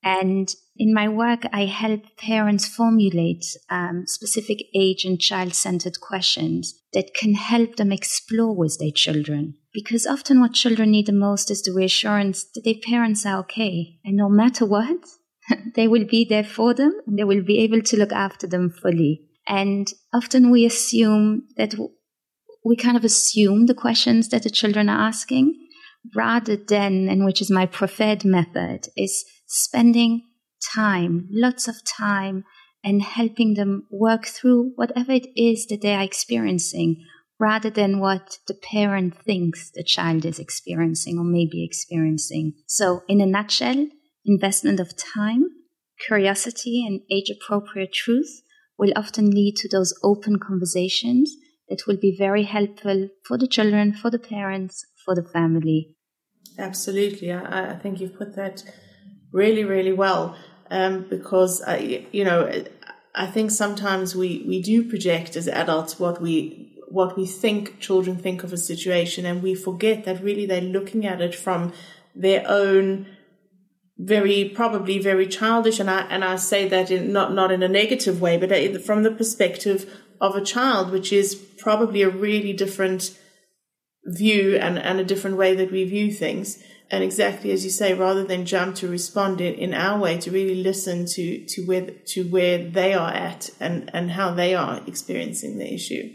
And 0.04 0.54
in 0.78 0.94
my 0.94 1.08
work, 1.08 1.42
I 1.52 1.66
help 1.66 2.04
parents 2.18 2.68
formulate 2.68 3.46
um, 3.70 4.04
specific 4.06 4.60
age 4.76 5.06
and 5.06 5.20
child 5.20 5.56
centered 5.56 6.00
questions 6.00 6.80
that 6.94 7.16
can 7.16 7.34
help 7.34 7.78
them 7.78 7.92
explore 7.92 8.56
with 8.56 8.78
their 8.80 8.92
children. 8.92 9.56
Because 9.74 10.06
often 10.06 10.40
what 10.40 10.54
children 10.54 10.92
need 10.92 11.08
the 11.08 11.14
most 11.14 11.50
is 11.50 11.64
the 11.64 11.74
reassurance 11.74 12.46
that 12.54 12.64
their 12.64 12.76
parents 12.84 13.26
are 13.26 13.40
okay. 13.40 13.98
And 14.06 14.18
no 14.18 14.30
matter 14.30 14.68
what, 14.68 14.98
they 15.76 15.88
will 15.88 16.06
be 16.06 16.26
there 16.26 16.44
for 16.44 16.76
them 16.76 16.94
and 17.08 17.18
they 17.18 17.24
will 17.24 17.44
be 17.44 17.60
able 17.60 17.82
to 17.82 17.98
look 17.98 18.12
after 18.12 18.46
them 18.46 18.70
fully. 18.70 19.28
And 19.52 19.92
often 20.14 20.50
we 20.50 20.66
assume 20.66 21.44
that 21.58 21.76
we 22.64 22.78
kind 22.78 22.96
of 22.96 23.04
assume 23.04 23.66
the 23.66 23.74
questions 23.74 24.30
that 24.30 24.44
the 24.44 24.50
children 24.50 24.88
are 24.88 25.08
asking 25.10 25.68
rather 26.16 26.56
than, 26.56 27.10
and 27.10 27.26
which 27.26 27.42
is 27.42 27.52
my 27.52 27.66
preferred 27.66 28.24
method, 28.24 28.88
is 28.96 29.26
spending 29.48 30.22
time, 30.74 31.28
lots 31.30 31.68
of 31.68 31.76
time, 31.86 32.46
and 32.82 33.02
helping 33.02 33.56
them 33.56 33.88
work 33.92 34.26
through 34.26 34.72
whatever 34.76 35.12
it 35.12 35.28
is 35.36 35.68
that 35.68 35.82
they 35.82 35.94
are 35.96 36.02
experiencing 36.04 37.04
rather 37.38 37.70
than 37.70 38.00
what 38.00 38.38
the 38.48 38.54
parent 38.54 39.22
thinks 39.26 39.70
the 39.72 39.84
child 39.84 40.24
is 40.24 40.40
experiencing 40.40 41.18
or 41.18 41.26
may 41.26 41.46
be 41.46 41.66
experiencing. 41.66 42.54
So, 42.68 43.02
in 43.10 43.20
a 43.20 43.26
nutshell, 43.26 43.88
investment 44.26 44.80
of 44.80 44.96
time, 44.96 45.44
curiosity, 46.08 46.86
and 46.88 47.02
age 47.12 47.30
appropriate 47.30 47.92
truth 47.92 48.44
will 48.82 48.92
often 48.96 49.30
lead 49.30 49.56
to 49.56 49.70
those 49.70 49.94
open 50.04 50.40
conversations 50.40 51.38
that 51.70 51.86
will 51.88 51.98
be 51.98 52.18
very 52.18 52.44
helpful 52.44 53.08
for 53.24 53.38
the 53.38 53.48
children, 53.48 53.94
for 53.94 54.10
the 54.10 54.20
parents, 54.20 54.84
for 55.06 55.14
the 55.14 55.24
family. 55.24 55.96
Absolutely. 56.58 57.32
I, 57.32 57.74
I 57.74 57.76
think 57.76 58.02
you've 58.02 58.18
put 58.18 58.36
that 58.36 58.64
really, 59.32 59.64
really 59.64 59.94
well. 59.94 60.36
Um, 60.72 61.06
because 61.10 61.62
I, 61.62 62.08
you 62.12 62.24
know, 62.24 62.64
I 63.14 63.28
think 63.28 63.52
sometimes 63.52 64.16
we, 64.16 64.44
we 64.48 64.64
do 64.64 64.90
project 64.90 65.36
as 65.36 65.48
adults 65.48 66.00
what 66.00 66.22
we 66.22 66.68
what 66.88 67.18
we 67.18 67.26
think 67.26 67.80
children 67.80 68.18
think 68.18 68.44
of 68.44 68.52
a 68.52 68.58
situation, 68.58 69.26
and 69.26 69.42
we 69.42 69.56
forget 69.56 70.04
that 70.04 70.22
really 70.22 70.46
they're 70.46 70.60
looking 70.60 71.06
at 71.06 71.22
it 71.22 71.34
from 71.34 71.72
their 72.14 72.44
own 72.46 73.08
very 74.04 74.50
probably 74.50 75.00
very 75.00 75.28
childish, 75.28 75.80
and 75.80 75.90
I 75.90 76.02
and 76.02 76.24
I 76.24 76.36
say 76.36 76.68
that 76.68 76.92
in 76.92 77.12
not 77.12 77.34
not 77.34 77.52
in 77.52 77.64
a 77.64 77.68
negative 77.68 78.22
way, 78.22 78.38
but 78.38 78.84
from 78.84 79.04
the 79.04 79.12
perspective 79.12 79.90
of 80.20 80.36
a 80.36 80.42
child, 80.42 80.92
which 80.92 81.12
is 81.12 81.36
probably 81.36 82.02
a 82.02 82.10
really 82.10 82.54
different 82.54 83.18
view 84.06 84.56
and, 84.58 84.80
and 84.80 85.00
a 85.00 85.04
different 85.04 85.38
way 85.38 85.56
that 85.56 85.72
we 85.72 85.84
view 85.84 86.12
things 86.12 86.62
and 86.92 87.06
exactly 87.06 87.52
as 87.52 87.64
you 87.64 87.70
say, 87.70 87.94
rather 87.94 88.26
than 88.26 88.46
jump 88.46 88.76
to 88.76 88.88
respond 88.88 89.40
in, 89.40 89.56
in 89.56 89.74
our 89.74 89.98
way, 89.98 90.18
to 90.18 90.30
really 90.30 90.62
listen 90.62 91.06
to 91.06 91.46
to 91.46 91.66
where 91.66 91.90
to 92.08 92.24
where 92.26 92.70
they 92.70 92.94
are 92.94 93.12
at 93.12 93.50
and 93.62 93.90
and 93.94 94.12
how 94.12 94.34
they 94.34 94.54
are 94.54 94.82
experiencing 94.86 95.58
the 95.58 95.74
issue. 95.74 96.14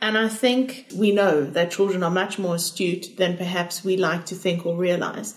And 0.00 0.16
I 0.16 0.28
think 0.28 0.86
we 0.96 1.12
know 1.12 1.44
that 1.44 1.72
children 1.72 2.04
are 2.04 2.10
much 2.10 2.38
more 2.38 2.54
astute 2.54 3.16
than 3.16 3.36
perhaps 3.36 3.84
we 3.84 3.96
like 3.96 4.26
to 4.26 4.36
think 4.36 4.64
or 4.64 4.76
realize, 4.76 5.34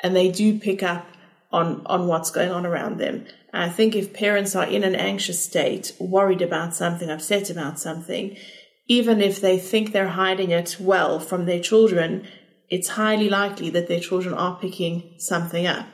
and 0.00 0.14
they 0.14 0.30
do 0.30 0.60
pick 0.60 0.82
up 0.82 1.06
on 1.52 1.84
on 1.86 2.06
what's 2.06 2.30
going 2.30 2.50
on 2.50 2.66
around 2.66 2.98
them. 2.98 3.26
I 3.52 3.68
think 3.68 3.96
if 3.96 4.14
parents 4.14 4.54
are 4.54 4.66
in 4.66 4.84
an 4.84 4.94
anxious 4.94 5.42
state, 5.44 5.92
worried 5.98 6.42
about 6.42 6.74
something, 6.74 7.10
upset 7.10 7.50
about 7.50 7.78
something, 7.78 8.36
even 8.86 9.20
if 9.20 9.40
they 9.40 9.58
think 9.58 9.92
they're 9.92 10.08
hiding 10.08 10.50
it 10.50 10.76
well 10.78 11.18
from 11.18 11.46
their 11.46 11.60
children, 11.60 12.26
it's 12.68 12.90
highly 12.90 13.28
likely 13.28 13.70
that 13.70 13.88
their 13.88 14.00
children 14.00 14.34
are 14.34 14.58
picking 14.60 15.14
something 15.18 15.66
up. 15.66 15.86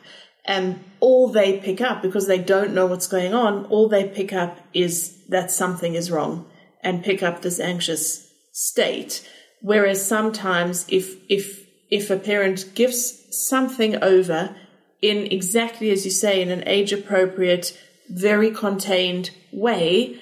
And 0.44 0.84
all 1.00 1.28
they 1.28 1.58
pick 1.58 1.80
up, 1.80 2.02
because 2.02 2.26
they 2.26 2.38
don't 2.38 2.72
know 2.72 2.86
what's 2.86 3.08
going 3.08 3.34
on, 3.34 3.64
all 3.66 3.88
they 3.88 4.08
pick 4.08 4.32
up 4.32 4.60
is 4.72 5.24
that 5.28 5.50
something 5.50 5.94
is 5.94 6.10
wrong 6.10 6.48
and 6.82 7.04
pick 7.04 7.22
up 7.22 7.42
this 7.42 7.58
anxious 7.58 8.32
state. 8.52 9.28
Whereas 9.60 10.06
sometimes 10.06 10.86
if, 10.88 11.16
if, 11.28 11.66
if 11.90 12.10
a 12.10 12.18
parent 12.18 12.74
gives 12.74 13.24
something 13.48 14.02
over 14.02 14.54
in 15.02 15.26
exactly 15.26 15.90
as 15.90 16.04
you 16.04 16.10
say, 16.10 16.40
in 16.40 16.50
an 16.50 16.64
age 16.66 16.92
appropriate, 16.92 17.78
very 18.08 18.50
contained 18.50 19.30
way, 19.52 20.20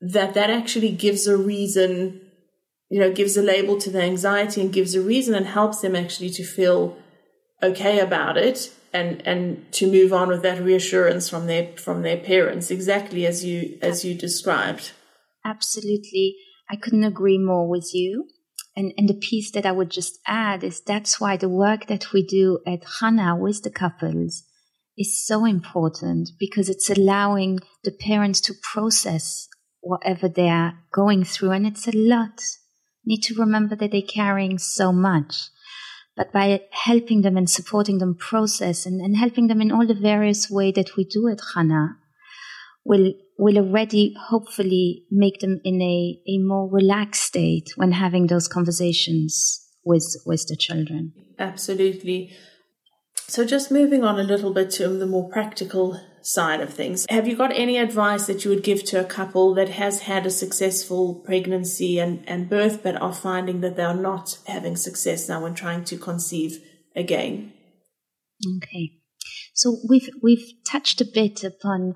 that 0.00 0.34
that 0.34 0.50
actually 0.50 0.90
gives 0.90 1.26
a 1.26 1.36
reason 1.36 2.20
you 2.90 3.00
know, 3.00 3.10
gives 3.10 3.36
a 3.36 3.42
label 3.42 3.76
to 3.78 3.90
the 3.90 4.00
anxiety 4.00 4.60
and 4.60 4.72
gives 4.72 4.94
a 4.94 5.00
reason 5.00 5.34
and 5.34 5.46
helps 5.46 5.80
them 5.80 5.96
actually 5.96 6.30
to 6.30 6.44
feel 6.44 6.96
okay 7.62 7.98
about 7.98 8.36
it 8.36 8.72
and 8.92 9.20
and 9.26 9.72
to 9.72 9.90
move 9.90 10.12
on 10.12 10.28
with 10.28 10.42
that 10.42 10.62
reassurance 10.62 11.28
from 11.28 11.46
their 11.46 11.76
from 11.76 12.02
their 12.02 12.18
parents 12.18 12.70
exactly 12.70 13.26
as 13.26 13.44
you 13.44 13.78
as 13.82 14.04
you 14.04 14.14
described. 14.14 14.92
Absolutely. 15.44 16.36
I 16.70 16.76
couldn't 16.76 17.04
agree 17.04 17.38
more 17.38 17.68
with 17.68 17.90
you 17.94 18.28
and 18.76 18.92
and 18.96 19.08
the 19.08 19.14
piece 19.14 19.50
that 19.50 19.66
i 19.66 19.72
would 19.72 19.90
just 19.90 20.18
add 20.26 20.64
is 20.64 20.80
that's 20.80 21.20
why 21.20 21.36
the 21.36 21.48
work 21.48 21.86
that 21.86 22.12
we 22.12 22.24
do 22.24 22.60
at 22.66 22.82
Chana 22.82 23.38
with 23.38 23.62
the 23.62 23.70
couples 23.70 24.42
is 24.96 25.26
so 25.26 25.44
important 25.44 26.30
because 26.38 26.68
it's 26.68 26.90
allowing 26.90 27.58
the 27.82 27.90
parents 27.90 28.40
to 28.40 28.54
process 28.72 29.48
whatever 29.80 30.28
they 30.28 30.48
are 30.48 30.74
going 30.92 31.24
through 31.24 31.50
and 31.50 31.66
it's 31.66 31.88
a 31.88 31.96
lot 31.96 32.40
need 33.06 33.22
to 33.22 33.34
remember 33.34 33.76
that 33.76 33.90
they're 33.90 34.02
carrying 34.02 34.58
so 34.58 34.92
much. 34.92 35.34
But 36.16 36.32
by 36.32 36.60
helping 36.70 37.22
them 37.22 37.36
and 37.36 37.50
supporting 37.50 37.98
them 37.98 38.14
process 38.14 38.86
and, 38.86 39.00
and 39.00 39.16
helping 39.16 39.48
them 39.48 39.60
in 39.60 39.72
all 39.72 39.86
the 39.86 39.94
various 39.94 40.48
way 40.48 40.70
that 40.72 40.96
we 40.96 41.04
do 41.04 41.28
at 41.28 41.38
Chana, 41.38 41.96
will 42.84 43.14
will 43.38 43.58
already 43.58 44.14
hopefully 44.28 45.04
make 45.10 45.40
them 45.40 45.60
in 45.64 45.82
a, 45.82 46.18
a 46.28 46.38
more 46.38 46.70
relaxed 46.70 47.22
state 47.22 47.70
when 47.76 47.92
having 47.92 48.26
those 48.26 48.48
conversations 48.48 49.60
with 49.84 50.16
with 50.24 50.46
the 50.48 50.56
children. 50.56 51.12
Absolutely. 51.38 52.32
So 53.26 53.44
just 53.44 53.70
moving 53.70 54.04
on 54.04 54.20
a 54.20 54.22
little 54.22 54.52
bit 54.52 54.70
to 54.72 54.88
the 54.88 55.06
more 55.06 55.28
practical 55.28 56.00
side 56.22 56.60
of 56.60 56.72
things. 56.72 57.06
Have 57.10 57.26
you 57.26 57.36
got 57.36 57.52
any 57.52 57.76
advice 57.78 58.26
that 58.26 58.44
you 58.44 58.50
would 58.50 58.62
give 58.62 58.84
to 58.84 59.00
a 59.00 59.04
couple 59.04 59.54
that 59.54 59.68
has 59.70 60.00
had 60.02 60.24
a 60.24 60.30
successful 60.30 61.22
pregnancy 61.26 61.98
and, 61.98 62.26
and 62.28 62.48
birth 62.48 62.82
but 62.82 63.00
are 63.00 63.12
finding 63.12 63.60
that 63.60 63.76
they 63.76 63.82
are 63.82 63.96
not 63.96 64.38
having 64.46 64.76
success 64.76 65.28
now 65.28 65.42
when 65.42 65.54
trying 65.54 65.84
to 65.84 65.98
conceive 65.98 66.58
again? 66.96 67.52
Okay. 68.56 68.92
So 69.54 69.78
we've 69.88 70.08
we've 70.22 70.52
touched 70.66 71.00
a 71.00 71.06
bit 71.12 71.44
upon 71.44 71.94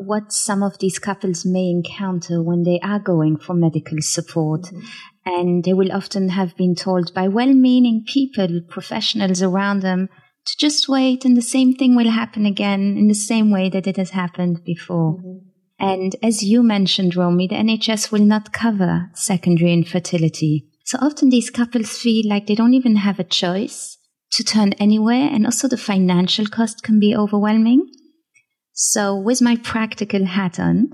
what 0.00 0.32
some 0.32 0.62
of 0.62 0.78
these 0.78 0.98
couples 0.98 1.44
may 1.44 1.70
encounter 1.70 2.42
when 2.42 2.62
they 2.62 2.80
are 2.82 2.98
going 2.98 3.36
for 3.36 3.54
medical 3.54 3.98
support. 4.00 4.62
Mm-hmm. 4.62 4.80
And 5.26 5.64
they 5.64 5.74
will 5.74 5.92
often 5.92 6.30
have 6.30 6.56
been 6.56 6.74
told 6.74 7.12
by 7.12 7.28
well 7.28 7.52
meaning 7.52 8.04
people, 8.06 8.60
professionals 8.68 9.42
around 9.42 9.80
them, 9.80 10.08
to 10.46 10.56
just 10.58 10.88
wait 10.88 11.24
and 11.24 11.36
the 11.36 11.42
same 11.42 11.74
thing 11.74 11.94
will 11.94 12.10
happen 12.10 12.46
again 12.46 12.96
in 12.96 13.08
the 13.08 13.14
same 13.14 13.50
way 13.50 13.68
that 13.68 13.86
it 13.86 13.98
has 13.98 14.10
happened 14.10 14.64
before. 14.64 15.18
Mm-hmm. 15.18 15.48
And 15.80 16.16
as 16.22 16.42
you 16.42 16.62
mentioned, 16.62 17.14
Romy, 17.14 17.46
the 17.46 17.54
NHS 17.54 18.10
will 18.10 18.24
not 18.24 18.52
cover 18.52 19.10
secondary 19.14 19.72
infertility. 19.72 20.66
So 20.84 20.98
often 21.00 21.28
these 21.28 21.50
couples 21.50 21.96
feel 21.96 22.28
like 22.28 22.46
they 22.46 22.54
don't 22.54 22.74
even 22.74 22.96
have 22.96 23.20
a 23.20 23.24
choice 23.24 23.98
to 24.32 24.42
turn 24.42 24.72
anywhere. 24.74 25.28
And 25.30 25.44
also 25.44 25.68
the 25.68 25.76
financial 25.76 26.46
cost 26.46 26.82
can 26.82 26.98
be 26.98 27.14
overwhelming. 27.14 27.86
So 28.80 29.16
with 29.16 29.42
my 29.42 29.56
practical 29.56 30.24
hat 30.24 30.60
on, 30.60 30.92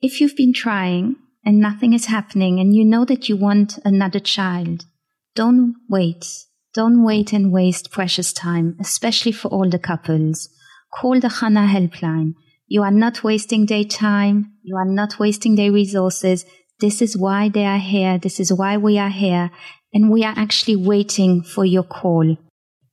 if 0.00 0.22
you've 0.22 0.36
been 0.36 0.54
trying 0.54 1.16
and 1.44 1.60
nothing 1.60 1.92
is 1.92 2.06
happening 2.06 2.58
and 2.58 2.74
you 2.74 2.82
know 2.82 3.04
that 3.04 3.28
you 3.28 3.36
want 3.36 3.78
another 3.84 4.18
child, 4.18 4.86
don't 5.34 5.74
wait. 5.90 6.24
Don't 6.72 7.04
wait 7.04 7.34
and 7.34 7.52
waste 7.52 7.90
precious 7.90 8.32
time, 8.32 8.78
especially 8.80 9.32
for 9.32 9.52
older 9.52 9.76
couples. 9.76 10.48
Call 10.94 11.20
the 11.20 11.28
Chana 11.28 11.68
helpline. 11.68 12.36
You 12.68 12.82
are 12.82 12.90
not 12.90 13.22
wasting 13.22 13.66
their 13.66 13.84
time. 13.84 14.54
You 14.62 14.76
are 14.76 14.88
not 14.88 15.18
wasting 15.18 15.56
their 15.56 15.72
resources. 15.72 16.46
This 16.80 17.02
is 17.02 17.18
why 17.18 17.50
they 17.50 17.66
are 17.66 17.78
here. 17.78 18.16
This 18.16 18.40
is 18.40 18.50
why 18.50 18.78
we 18.78 18.96
are 18.96 19.10
here. 19.10 19.50
And 19.92 20.10
we 20.10 20.24
are 20.24 20.34
actually 20.38 20.76
waiting 20.76 21.42
for 21.42 21.66
your 21.66 21.84
call. 21.84 22.38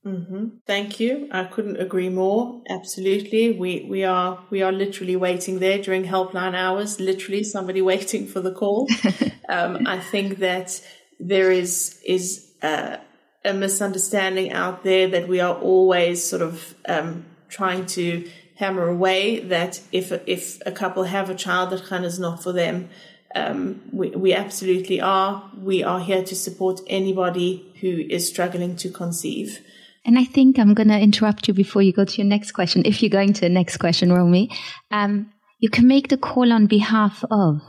Mm-hmm. 0.04 0.46
Thank 0.66 0.98
you. 0.98 1.28
I 1.30 1.44
couldn't 1.44 1.76
agree 1.76 2.08
more. 2.08 2.60
Absolutely. 2.68 3.52
We, 3.52 3.86
we 3.88 4.04
are, 4.04 4.40
we 4.50 4.62
are 4.62 4.72
literally 4.72 5.14
waiting 5.14 5.60
there 5.60 5.78
during 5.78 6.04
helpline 6.04 6.54
hours, 6.54 6.98
literally 6.98 7.44
somebody 7.44 7.82
waiting 7.92 8.26
for 8.26 8.40
the 8.40 8.52
call. 8.52 8.88
um, 9.48 9.86
I 9.86 9.98
think 10.00 10.38
that 10.38 10.80
there 11.20 11.52
is, 11.52 12.00
is, 12.04 12.50
uh, 12.62 12.96
a 13.44 13.52
misunderstanding 13.52 14.52
out 14.52 14.84
there 14.84 15.08
that 15.08 15.26
we 15.26 15.40
are 15.40 15.54
always 15.54 16.24
sort 16.24 16.42
of, 16.42 16.74
um, 16.86 17.24
trying 17.48 17.86
to 17.86 18.28
hammer 18.56 18.88
away 18.88 19.40
that 19.40 19.80
if, 19.90 20.12
if 20.26 20.60
a 20.64 20.70
couple 20.70 21.02
have 21.04 21.28
a 21.28 21.34
child 21.34 21.70
that 21.70 21.82
Chana 21.82 22.04
is 22.04 22.18
not 22.18 22.42
for 22.42 22.52
them, 22.52 22.88
um, 23.34 23.80
we, 23.92 24.10
we 24.10 24.34
absolutely 24.34 25.00
are. 25.00 25.50
We 25.60 25.82
are 25.82 26.00
here 26.00 26.22
to 26.22 26.34
support 26.34 26.80
anybody 26.86 27.72
who 27.80 27.88
is 27.88 28.28
struggling 28.28 28.76
to 28.76 28.90
conceive. 28.90 29.60
And 30.04 30.18
I 30.18 30.24
think 30.24 30.58
I'm 30.58 30.74
going 30.74 30.88
to 30.88 30.98
interrupt 30.98 31.46
you 31.46 31.54
before 31.54 31.82
you 31.82 31.92
go 31.92 32.04
to 32.04 32.16
your 32.16 32.26
next 32.26 32.52
question. 32.52 32.82
If 32.84 33.02
you're 33.02 33.10
going 33.10 33.32
to 33.34 33.40
the 33.42 33.48
next 33.48 33.76
question, 33.76 34.12
Romy, 34.12 34.50
um, 34.90 35.32
you 35.60 35.70
can 35.70 35.86
make 35.86 36.08
the 36.08 36.16
call 36.16 36.52
on 36.52 36.66
behalf 36.66 37.24
of, 37.30 37.60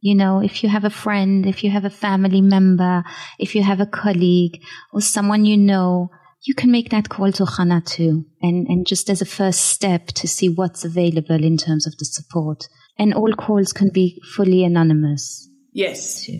you 0.00 0.14
know, 0.14 0.40
if 0.40 0.62
you 0.62 0.68
have 0.68 0.84
a 0.84 0.90
friend, 0.90 1.44
if 1.44 1.64
you 1.64 1.70
have 1.70 1.84
a 1.84 1.90
family 1.90 2.40
member, 2.40 3.02
if 3.40 3.56
you 3.56 3.64
have 3.64 3.80
a 3.80 3.86
colleague 3.86 4.62
or 4.92 5.00
someone 5.00 5.44
you 5.44 5.56
know, 5.56 6.10
you 6.44 6.54
can 6.54 6.70
make 6.70 6.90
that 6.90 7.08
call 7.08 7.32
to 7.32 7.44
Chana 7.44 7.84
too. 7.84 8.24
And, 8.40 8.68
and 8.68 8.86
just 8.86 9.10
as 9.10 9.20
a 9.20 9.26
first 9.26 9.62
step 9.62 10.06
to 10.08 10.28
see 10.28 10.48
what's 10.48 10.84
available 10.84 11.42
in 11.42 11.56
terms 11.56 11.86
of 11.86 11.98
the 11.98 12.04
support. 12.04 12.68
And 12.96 13.12
all 13.12 13.32
calls 13.32 13.72
can 13.72 13.90
be 13.92 14.22
fully 14.36 14.62
anonymous. 14.62 15.48
Yes, 15.72 16.30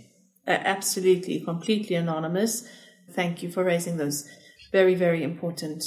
uh, 0.47 0.51
absolutely, 0.51 1.41
completely 1.41 1.97
anonymous. 1.97 2.67
Thank 3.11 3.43
you 3.43 3.51
for 3.51 3.65
raising 3.65 3.97
those 3.97 4.29
very, 4.79 4.95
very 4.95 5.23
important 5.23 5.83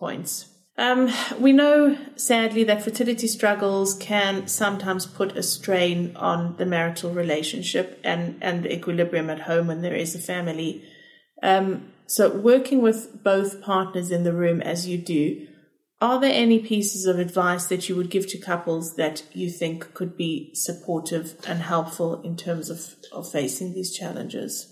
points. 0.00 0.52
Um, 0.76 1.12
we 1.38 1.52
know, 1.52 1.96
sadly, 2.16 2.64
that 2.64 2.82
fertility 2.82 3.28
struggles 3.28 3.94
can 3.94 4.48
sometimes 4.48 5.06
put 5.06 5.36
a 5.36 5.44
strain 5.44 6.16
on 6.16 6.56
the 6.56 6.66
marital 6.66 7.10
relationship 7.12 8.00
and, 8.02 8.38
and 8.40 8.64
the 8.64 8.72
equilibrium 8.72 9.30
at 9.30 9.42
home 9.42 9.68
when 9.68 9.82
there 9.82 9.94
is 9.94 10.16
a 10.16 10.18
family. 10.18 10.82
Um, 11.40 11.92
so, 12.06 12.36
working 12.36 12.82
with 12.82 13.22
both 13.22 13.62
partners 13.62 14.10
in 14.10 14.24
the 14.24 14.32
room 14.32 14.60
as 14.60 14.88
you 14.88 14.98
do, 14.98 15.46
are 16.00 16.18
there 16.18 16.34
any 16.34 16.58
pieces 16.58 17.06
of 17.06 17.20
advice 17.20 17.66
that 17.66 17.88
you 17.88 17.94
would 17.94 18.10
give 18.10 18.26
to 18.30 18.38
couples 18.38 18.96
that 18.96 19.22
you 19.32 19.50
think 19.50 19.94
could 19.94 20.16
be 20.16 20.50
supportive 20.54 21.36
and 21.46 21.60
helpful 21.60 22.20
in 22.22 22.36
terms 22.36 22.70
of, 22.70 22.80
of 23.12 23.30
facing 23.30 23.72
these 23.72 23.96
challenges? 23.96 24.71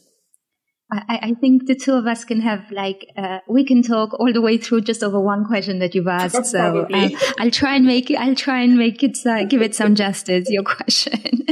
I, 0.93 1.19
I, 1.23 1.35
think 1.35 1.67
the 1.67 1.77
two 1.77 1.95
of 1.95 2.07
us 2.07 2.25
can 2.25 2.41
have 2.41 2.71
like 2.73 3.07
uh, 3.17 3.39
we 3.49 3.65
can 3.65 3.83
talk 3.83 4.19
all 4.19 4.33
the 4.33 4.41
way 4.41 4.59
through 4.59 4.83
just 4.83 5.03
over 5.03 5.21
one 5.21 5.45
question 5.45 5.79
that 5.79 5.95
you've 5.95 6.09
asked. 6.09 6.47
so 6.47 6.87
uh, 6.93 7.09
I'll 7.39 7.51
try 7.51 7.77
and 7.77 7.87
make 7.87 8.11
it. 8.11 8.17
I'll 8.17 8.35
try 8.35 8.63
and 8.63 8.77
make 8.77 9.03
it 9.03 9.19
uh, 9.25 9.45
give 9.45 9.63
it 9.63 9.75
some 9.75 9.95
justice. 9.95 10.49
Your 10.51 10.65
question, 10.77 11.47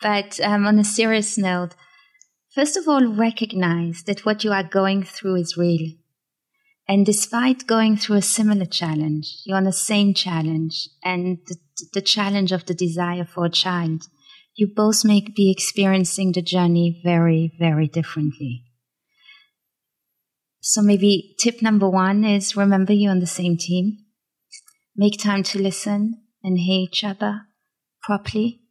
but 0.00 0.40
um, 0.40 0.66
on 0.66 0.78
a 0.78 0.84
serious 0.84 1.36
note, 1.36 1.74
first 2.54 2.76
of 2.76 2.88
all, 2.88 3.06
recognize 3.06 4.02
that 4.04 4.24
what 4.24 4.42
you 4.42 4.52
are 4.52 4.64
going 4.64 5.02
through 5.02 5.36
is 5.36 5.56
real, 5.58 5.92
and 6.88 7.04
despite 7.04 7.66
going 7.66 7.96
through 7.96 8.16
a 8.16 8.22
similar 8.22 8.66
challenge, 8.66 9.42
you're 9.44 9.58
on 9.58 9.64
the 9.64 9.72
same 9.72 10.14
challenge, 10.14 10.88
and 11.04 11.38
the, 11.46 11.56
the 11.92 12.02
challenge 12.02 12.52
of 12.52 12.64
the 12.64 12.74
desire 12.74 13.26
for 13.26 13.44
a 13.44 13.50
child 13.50 14.06
you 14.56 14.66
both 14.74 15.04
may 15.04 15.20
be 15.20 15.50
experiencing 15.50 16.32
the 16.32 16.40
journey 16.40 17.00
very, 17.04 17.52
very 17.58 17.86
differently. 17.86 18.64
So 20.60 20.80
maybe 20.82 21.36
tip 21.38 21.60
number 21.62 21.88
one 21.88 22.24
is 22.24 22.56
remember 22.56 22.92
you're 22.92 23.12
on 23.12 23.20
the 23.20 23.26
same 23.26 23.56
team. 23.58 23.98
Make 24.96 25.20
time 25.20 25.42
to 25.44 25.62
listen 25.62 26.22
and 26.42 26.58
hear 26.58 26.80
each 26.80 27.04
other 27.04 27.42
properly, 28.02 28.62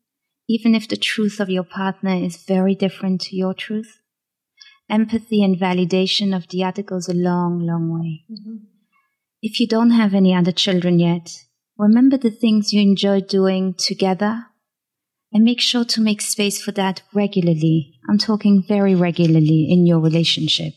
even 0.50 0.74
if 0.74 0.88
the 0.88 0.98
truth 0.98 1.39
of 1.39 1.52
your 1.52 1.63
partner 1.63 2.15
is 2.15 2.43
very 2.43 2.74
different 2.74 3.21
to 3.21 3.36
your 3.36 3.54
truth. 3.54 4.00
Empathy 4.89 5.43
and 5.43 5.56
validation 5.56 6.36
of 6.36 6.48
the 6.50 6.63
other 6.63 6.82
goes 6.82 7.08
a 7.08 7.13
long, 7.13 7.60
long 7.60 7.93
way. 7.93 8.24
Mm-hmm. 8.32 8.65
If 9.41 9.60
you 9.60 9.67
don't 9.67 9.91
have 9.91 10.15
any 10.15 10.34
other 10.34 10.52
children 10.52 11.00
yet, 11.00 11.32
remember 11.78 12.17
the 12.17 12.32
things 12.32 12.74
you 12.74 12.82
enjoy 12.82 13.21
doing 13.21 13.76
together 13.78 14.48
and 15.36 15.43
make 15.43 15.60
sure 15.60 15.84
to 15.84 16.00
make 16.00 16.21
space 16.21 16.62
for 16.62 16.71
that 16.71 17.02
regularly. 17.13 18.00
I'm 18.10 18.17
talking 18.17 18.63
very 18.65 18.95
regularly 18.95 19.67
in 19.69 19.86
your 19.86 20.00
relationship. 20.00 20.76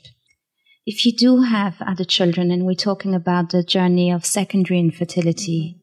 If 0.84 1.06
you 1.06 1.12
do 1.16 1.42
have 1.42 1.76
other 1.80 2.02
children 2.02 2.50
and 2.50 2.66
we're 2.66 2.74
talking 2.74 3.14
about 3.14 3.50
the 3.50 3.62
journey 3.62 4.10
of 4.10 4.26
secondary 4.26 4.80
infertility, 4.80 5.80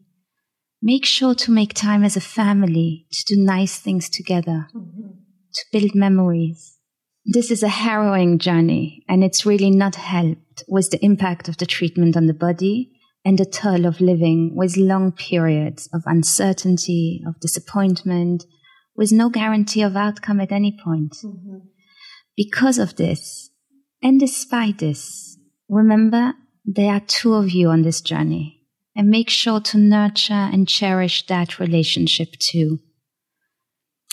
make 0.81 1.05
sure 1.05 1.33
to 1.35 1.51
make 1.51 1.73
time 1.73 2.03
as 2.03 2.17
a 2.17 2.21
family 2.21 3.07
to 3.13 3.35
do 3.35 3.41
nice 3.41 3.79
things 3.79 4.09
together, 4.09 4.67
mm-hmm. 4.75 5.07
to 5.53 5.65
build 5.71 5.95
memories. 5.95 6.77
This 7.23 7.51
is 7.51 7.63
a 7.63 7.69
harrowing 7.69 8.39
journey 8.39 9.05
and 9.07 9.23
it's 9.23 9.45
really 9.45 9.71
not 9.71 9.95
helped 9.95 10.65
with 10.67 10.89
the 10.89 11.01
impact 11.01 11.47
of 11.47 11.55
the 11.55 11.65
treatment 11.65 12.17
on 12.17 12.25
the 12.25 12.33
body 12.33 12.91
and 13.23 13.39
the 13.39 13.45
toll 13.45 13.85
of 13.85 14.01
living 14.01 14.53
with 14.53 14.75
long 14.75 15.13
periods 15.13 15.87
of 15.93 16.03
uncertainty, 16.05 17.23
of 17.25 17.39
disappointment, 17.39 18.43
with 18.95 19.11
no 19.11 19.29
guarantee 19.29 19.81
of 19.81 19.95
outcome 19.95 20.39
at 20.39 20.51
any 20.51 20.77
point. 20.83 21.15
Mm-hmm. 21.23 21.57
Because 22.35 22.79
of 22.79 22.95
this, 22.95 23.49
and 24.01 24.19
despite 24.19 24.79
this, 24.79 25.37
remember 25.69 26.33
there 26.65 26.93
are 26.93 27.01
two 27.01 27.33
of 27.33 27.51
you 27.51 27.69
on 27.69 27.83
this 27.83 28.01
journey 28.01 28.61
and 28.95 29.09
make 29.09 29.29
sure 29.29 29.59
to 29.59 29.77
nurture 29.77 30.33
and 30.33 30.67
cherish 30.67 31.25
that 31.27 31.59
relationship 31.59 32.33
too. 32.39 32.79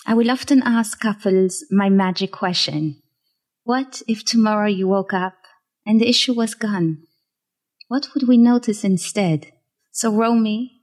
I 0.07 0.15
will 0.15 0.31
often 0.31 0.63
ask 0.65 0.99
couples 0.99 1.65
my 1.71 1.89
magic 1.89 2.33
question. 2.33 3.01
What 3.65 4.03
if 4.09 4.25
tomorrow 4.25 4.67
you 4.67 4.89
woke 4.89 5.15
up 5.15 5.35
and 5.87 6.01
the 6.01 6.09
issue 6.09 6.35
was 6.35 6.55
gone? 6.55 7.05
What 7.87 8.09
would 8.15 8.27
we 8.27 8.37
notice 8.37 8.83
instead? 8.83 9.53
So, 9.93 10.11
Romy, 10.11 10.81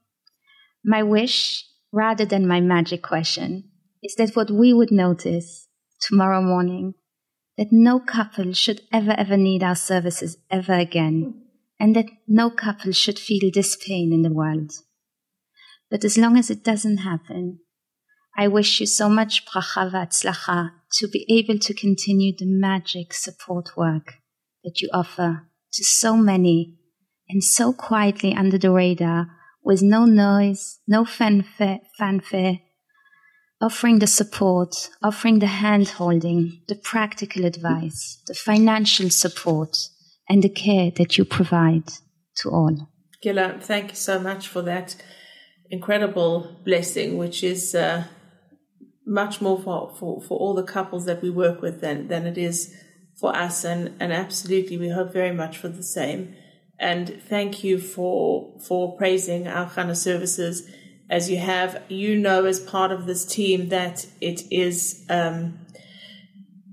my 0.85 1.03
wish, 1.03 1.65
rather 1.91 2.23
than 2.23 2.47
my 2.47 2.61
magic 2.61 3.01
question, 3.01 3.68
is 4.03 4.15
that 4.15 4.35
what 4.35 4.51
we 4.51 4.73
would 4.73 4.91
notice 4.91 5.67
tomorrow 6.01 6.41
morning 6.41 6.93
that 7.57 7.67
no 7.71 7.99
couple 7.99 8.53
should 8.53 8.81
ever, 8.91 9.11
ever 9.17 9.35
need 9.35 9.61
our 9.61 9.75
services 9.75 10.37
ever 10.49 10.73
again, 10.73 11.33
and 11.79 11.95
that 11.95 12.05
no 12.27 12.49
couple 12.49 12.91
should 12.91 13.19
feel 13.19 13.51
this 13.53 13.75
pain 13.75 14.13
in 14.13 14.21
the 14.21 14.33
world. 14.33 14.71
But 15.91 16.05
as 16.05 16.17
long 16.17 16.37
as 16.37 16.49
it 16.49 16.63
doesn't 16.63 16.99
happen, 16.99 17.59
I 18.37 18.47
wish 18.47 18.79
you 18.79 18.85
so 18.85 19.09
much 19.09 19.45
bracha 19.45 19.91
v'atzlacha 19.91 20.71
to 20.93 21.07
be 21.07 21.25
able 21.29 21.59
to 21.59 21.73
continue 21.73 22.33
the 22.37 22.45
magic 22.45 23.13
support 23.13 23.75
work 23.75 24.13
that 24.63 24.79
you 24.81 24.89
offer 24.93 25.47
to 25.73 25.83
so 25.83 26.15
many 26.15 26.77
and 27.27 27.43
so 27.43 27.73
quietly 27.73 28.33
under 28.33 28.57
the 28.57 28.71
radar 28.71 29.27
with 29.61 29.81
no 29.81 30.05
noise, 30.05 30.79
no 30.87 31.03
fanfare, 31.03 31.79
fanfare 31.97 32.59
offering 33.61 33.99
the 33.99 34.07
support, 34.07 34.89
offering 35.03 35.39
the 35.39 35.47
hand 35.47 35.89
holding, 35.89 36.61
the 36.67 36.75
practical 36.75 37.45
advice, 37.45 38.21
the 38.27 38.33
financial 38.33 39.09
support, 39.09 39.77
and 40.29 40.43
the 40.43 40.49
care 40.49 40.91
that 40.91 41.17
you 41.17 41.25
provide 41.25 41.87
to 42.37 42.49
all. 42.49 42.89
Gila, 43.21 43.57
thank 43.59 43.89
you 43.89 43.95
so 43.95 44.19
much 44.19 44.47
for 44.47 44.61
that 44.61 44.95
incredible 45.69 46.55
blessing, 46.63 47.17
which 47.17 47.43
is 47.43 47.75
uh, 47.75 48.05
much 49.05 49.41
more 49.41 49.61
for, 49.61 49.93
for, 49.99 50.21
for 50.21 50.37
all 50.37 50.53
the 50.53 50.63
couples 50.63 51.05
that 51.05 51.21
we 51.21 51.29
work 51.29 51.61
with 51.61 51.81
than, 51.81 52.07
than 52.07 52.25
it 52.25 52.37
is 52.37 52.73
for 53.19 53.35
us. 53.35 53.65
And, 53.65 53.93
and 53.99 54.13
absolutely, 54.13 54.77
we 54.77 54.89
hope 54.89 55.11
very 55.11 55.33
much 55.33 55.57
for 55.57 55.67
the 55.67 55.83
same. 55.83 56.33
And 56.79 57.21
thank 57.27 57.63
you 57.63 57.77
for, 57.77 58.57
for 58.65 58.95
praising 58.97 59.47
our 59.47 59.69
Chana 59.69 59.97
services 59.97 60.69
as 61.09 61.29
you 61.29 61.37
have, 61.37 61.81
you 61.89 62.17
know, 62.17 62.45
as 62.45 62.59
part 62.59 62.91
of 62.91 63.05
this 63.05 63.25
team 63.25 63.69
that 63.69 64.05
it 64.21 64.43
is, 64.51 65.05
um, 65.09 65.59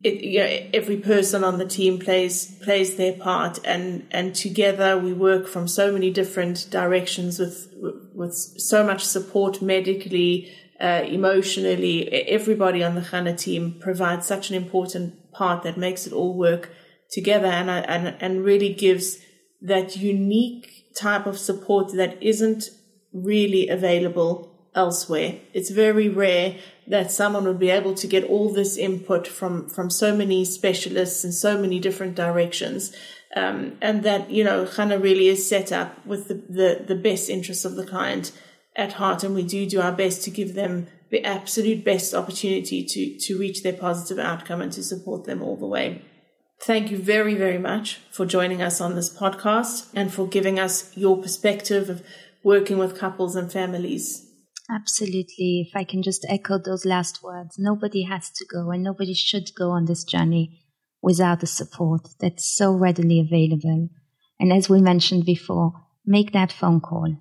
it, 0.03 0.23
you 0.23 0.39
know, 0.39 0.69
every 0.75 0.99
person 0.99 1.43
on 1.43 1.59
the 1.59 1.65
team 1.65 1.99
plays 1.99 2.55
plays 2.63 2.97
their 2.97 3.15
part, 3.15 3.59
and 3.65 4.07
and 4.11 4.35
together 4.35 4.99
we 4.99 5.13
work 5.13 5.49
from 5.49 5.67
so 5.67 5.91
many 5.91 6.11
different 6.11 6.69
directions 6.71 7.39
with 7.39 7.73
with 8.15 8.35
so 8.35 8.85
much 8.85 9.03
support 9.05 9.63
medically, 9.63 10.53
uh, 10.81 11.03
emotionally. 11.07 12.09
Everybody 12.13 12.85
on 12.85 12.95
the 12.95 13.01
Chana 13.01 13.39
team 13.39 13.79
provides 13.81 14.27
such 14.27 14.51
an 14.51 14.57
important 14.57 15.33
part 15.33 15.63
that 15.63 15.77
makes 15.77 16.07
it 16.07 16.13
all 16.13 16.35
work 16.35 16.71
together 17.11 17.47
and, 17.47 17.71
and, 17.71 18.17
and 18.21 18.45
really 18.45 18.73
gives 18.73 19.19
that 19.61 19.97
unique 19.97 20.95
type 20.97 21.27
of 21.27 21.39
support 21.39 21.93
that 21.95 22.21
isn't 22.23 22.65
really 23.25 23.69
available 23.69 24.53
elsewhere. 24.75 25.39
It's 25.55 25.71
very 25.71 26.09
rare 26.09 26.57
that 26.87 27.11
someone 27.11 27.45
would 27.45 27.59
be 27.59 27.71
able 27.71 27.95
to 27.95 28.07
get 28.07 28.25
all 28.25 28.53
this 28.53 28.77
input 28.77 29.27
from, 29.27 29.69
from 29.69 29.91
so 29.91 30.15
many 30.15 30.45
specialists 30.45 31.25
in 31.25 31.33
so 31.33 31.59
many 31.59 31.81
different 31.81 32.15
directions. 32.15 32.95
Um, 33.35 33.77
and 33.81 34.03
that, 34.05 34.31
you 34.31 34.45
know, 34.45 34.65
Chana 34.65 35.03
really 35.03 35.29
is 35.29 35.49
set 35.49 35.73
up 35.73 36.07
with 36.07 36.29
the, 36.29 36.35
the, 36.35 36.85
the 36.87 36.95
best 36.95 37.29
interests 37.29 37.65
of 37.65 37.75
the 37.75 37.87
client 37.87 38.33
at 38.77 38.95
heart. 38.95 39.25
And 39.25 39.35
we 39.35 39.43
do 39.43 39.67
do 39.67 39.81
our 39.81 39.93
best 39.93 40.23
to 40.25 40.31
give 40.31 40.55
them 40.55 40.87
the 41.11 41.25
absolute 41.25 41.85
best 41.85 42.15
opportunity 42.15 42.85
to, 42.85 43.19
to 43.19 43.39
reach 43.39 43.63
their 43.63 43.73
positive 43.73 44.19
outcome 44.19 44.61
and 44.61 44.73
to 44.73 44.83
support 44.83 45.25
them 45.25 45.43
all 45.43 45.57
the 45.57 45.67
way. 45.67 46.03
Thank 46.61 46.91
you 46.91 46.97
very, 46.97 47.35
very 47.35 47.59
much 47.59 48.01
for 48.11 48.25
joining 48.25 48.63
us 48.63 48.81
on 48.81 48.95
this 48.95 49.15
podcast 49.15 49.89
and 49.95 50.13
for 50.13 50.27
giving 50.27 50.59
us 50.59 50.97
your 50.97 51.21
perspective 51.21 51.91
of 51.91 52.03
working 52.47 52.79
with 52.79 52.97
couples 52.97 53.35
and 53.35 53.51
families. 53.51 54.25
Absolutely. 54.71 55.67
If 55.67 55.75
I 55.75 55.83
can 55.83 56.01
just 56.01 56.25
echo 56.29 56.59
those 56.59 56.85
last 56.85 57.21
words, 57.21 57.57
nobody 57.59 58.05
has 58.05 58.31
to 58.31 58.47
go 58.47 58.71
and 58.71 58.85
nobody 58.85 59.15
should 59.15 59.51
go 59.59 59.71
on 59.71 59.87
this 59.87 60.05
journey 60.05 60.63
without 61.03 61.41
the 61.41 61.49
support 61.49 62.07
that's 62.21 62.57
so 62.57 62.73
readily 62.73 63.19
available. 63.19 63.89
And 64.39 64.53
as 64.53 64.69
we 64.69 64.81
mentioned 64.81 65.25
before, 65.25 65.73
make 66.05 66.33
that 66.35 66.53
phone 66.53 66.81
call. 66.81 67.17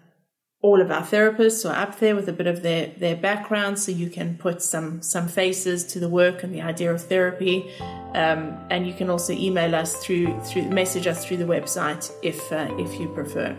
all 0.60 0.80
of 0.80 0.90
our 0.90 1.02
therapists 1.02 1.68
are 1.68 1.74
up 1.74 1.98
there 2.00 2.16
with 2.16 2.28
a 2.28 2.32
bit 2.32 2.46
of 2.46 2.62
their, 2.62 2.86
their 2.98 3.16
background 3.16 3.78
so 3.78 3.92
you 3.92 4.10
can 4.10 4.36
put 4.36 4.60
some 4.60 5.00
some 5.02 5.28
faces 5.28 5.84
to 5.84 6.00
the 6.00 6.08
work 6.08 6.42
and 6.42 6.54
the 6.54 6.62
idea 6.62 6.92
of 6.92 7.02
therapy. 7.02 7.70
Um, 8.14 8.58
and 8.70 8.86
you 8.86 8.94
can 8.94 9.10
also 9.10 9.32
email 9.32 9.74
us 9.74 9.96
through 9.96 10.40
through 10.40 10.62
message 10.70 11.06
us 11.06 11.24
through 11.24 11.36
the 11.38 11.44
website 11.44 12.10
if 12.22 12.52
uh, 12.52 12.68
if 12.78 12.98
you 12.98 13.08
prefer. 13.08 13.56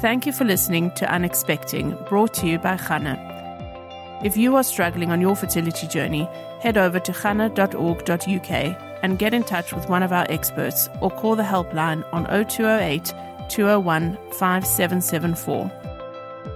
Thank 0.00 0.26
you 0.26 0.32
for 0.32 0.44
listening 0.44 0.90
to 0.96 1.06
unexpecting 1.06 1.96
brought 2.08 2.34
to 2.34 2.46
you 2.46 2.58
by 2.58 2.76
Chana 2.76 3.32
if 4.22 4.36
you 4.36 4.54
are 4.54 4.62
struggling 4.62 5.10
on 5.10 5.20
your 5.20 5.34
fertility 5.34 5.88
journey, 5.88 6.28
head 6.60 6.78
over 6.78 7.00
to 7.00 7.10
chana.org.uk 7.12 8.91
and 9.02 9.18
get 9.18 9.34
in 9.34 9.42
touch 9.42 9.72
with 9.72 9.88
one 9.88 10.02
of 10.02 10.12
our 10.12 10.26
experts 10.28 10.88
or 11.00 11.10
call 11.10 11.36
the 11.36 11.42
helpline 11.42 12.04
on 12.12 12.24
0208 12.24 13.12
201 13.48 14.16
5774. 14.32 15.70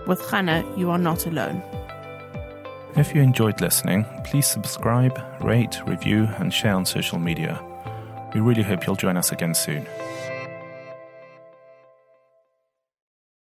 With 0.06 0.20
Chana, 0.22 0.78
you 0.78 0.90
are 0.90 0.98
not 0.98 1.26
alone. 1.26 1.62
If 2.96 3.14
you 3.14 3.20
enjoyed 3.20 3.60
listening, 3.60 4.06
please 4.24 4.46
subscribe, 4.46 5.20
rate, 5.42 5.80
review, 5.86 6.28
and 6.38 6.52
share 6.52 6.74
on 6.74 6.86
social 6.86 7.18
media. 7.18 7.62
We 8.32 8.40
really 8.40 8.62
hope 8.62 8.86
you'll 8.86 8.96
join 8.96 9.16
us 9.16 9.32
again 9.32 9.54
soon. 9.54 9.86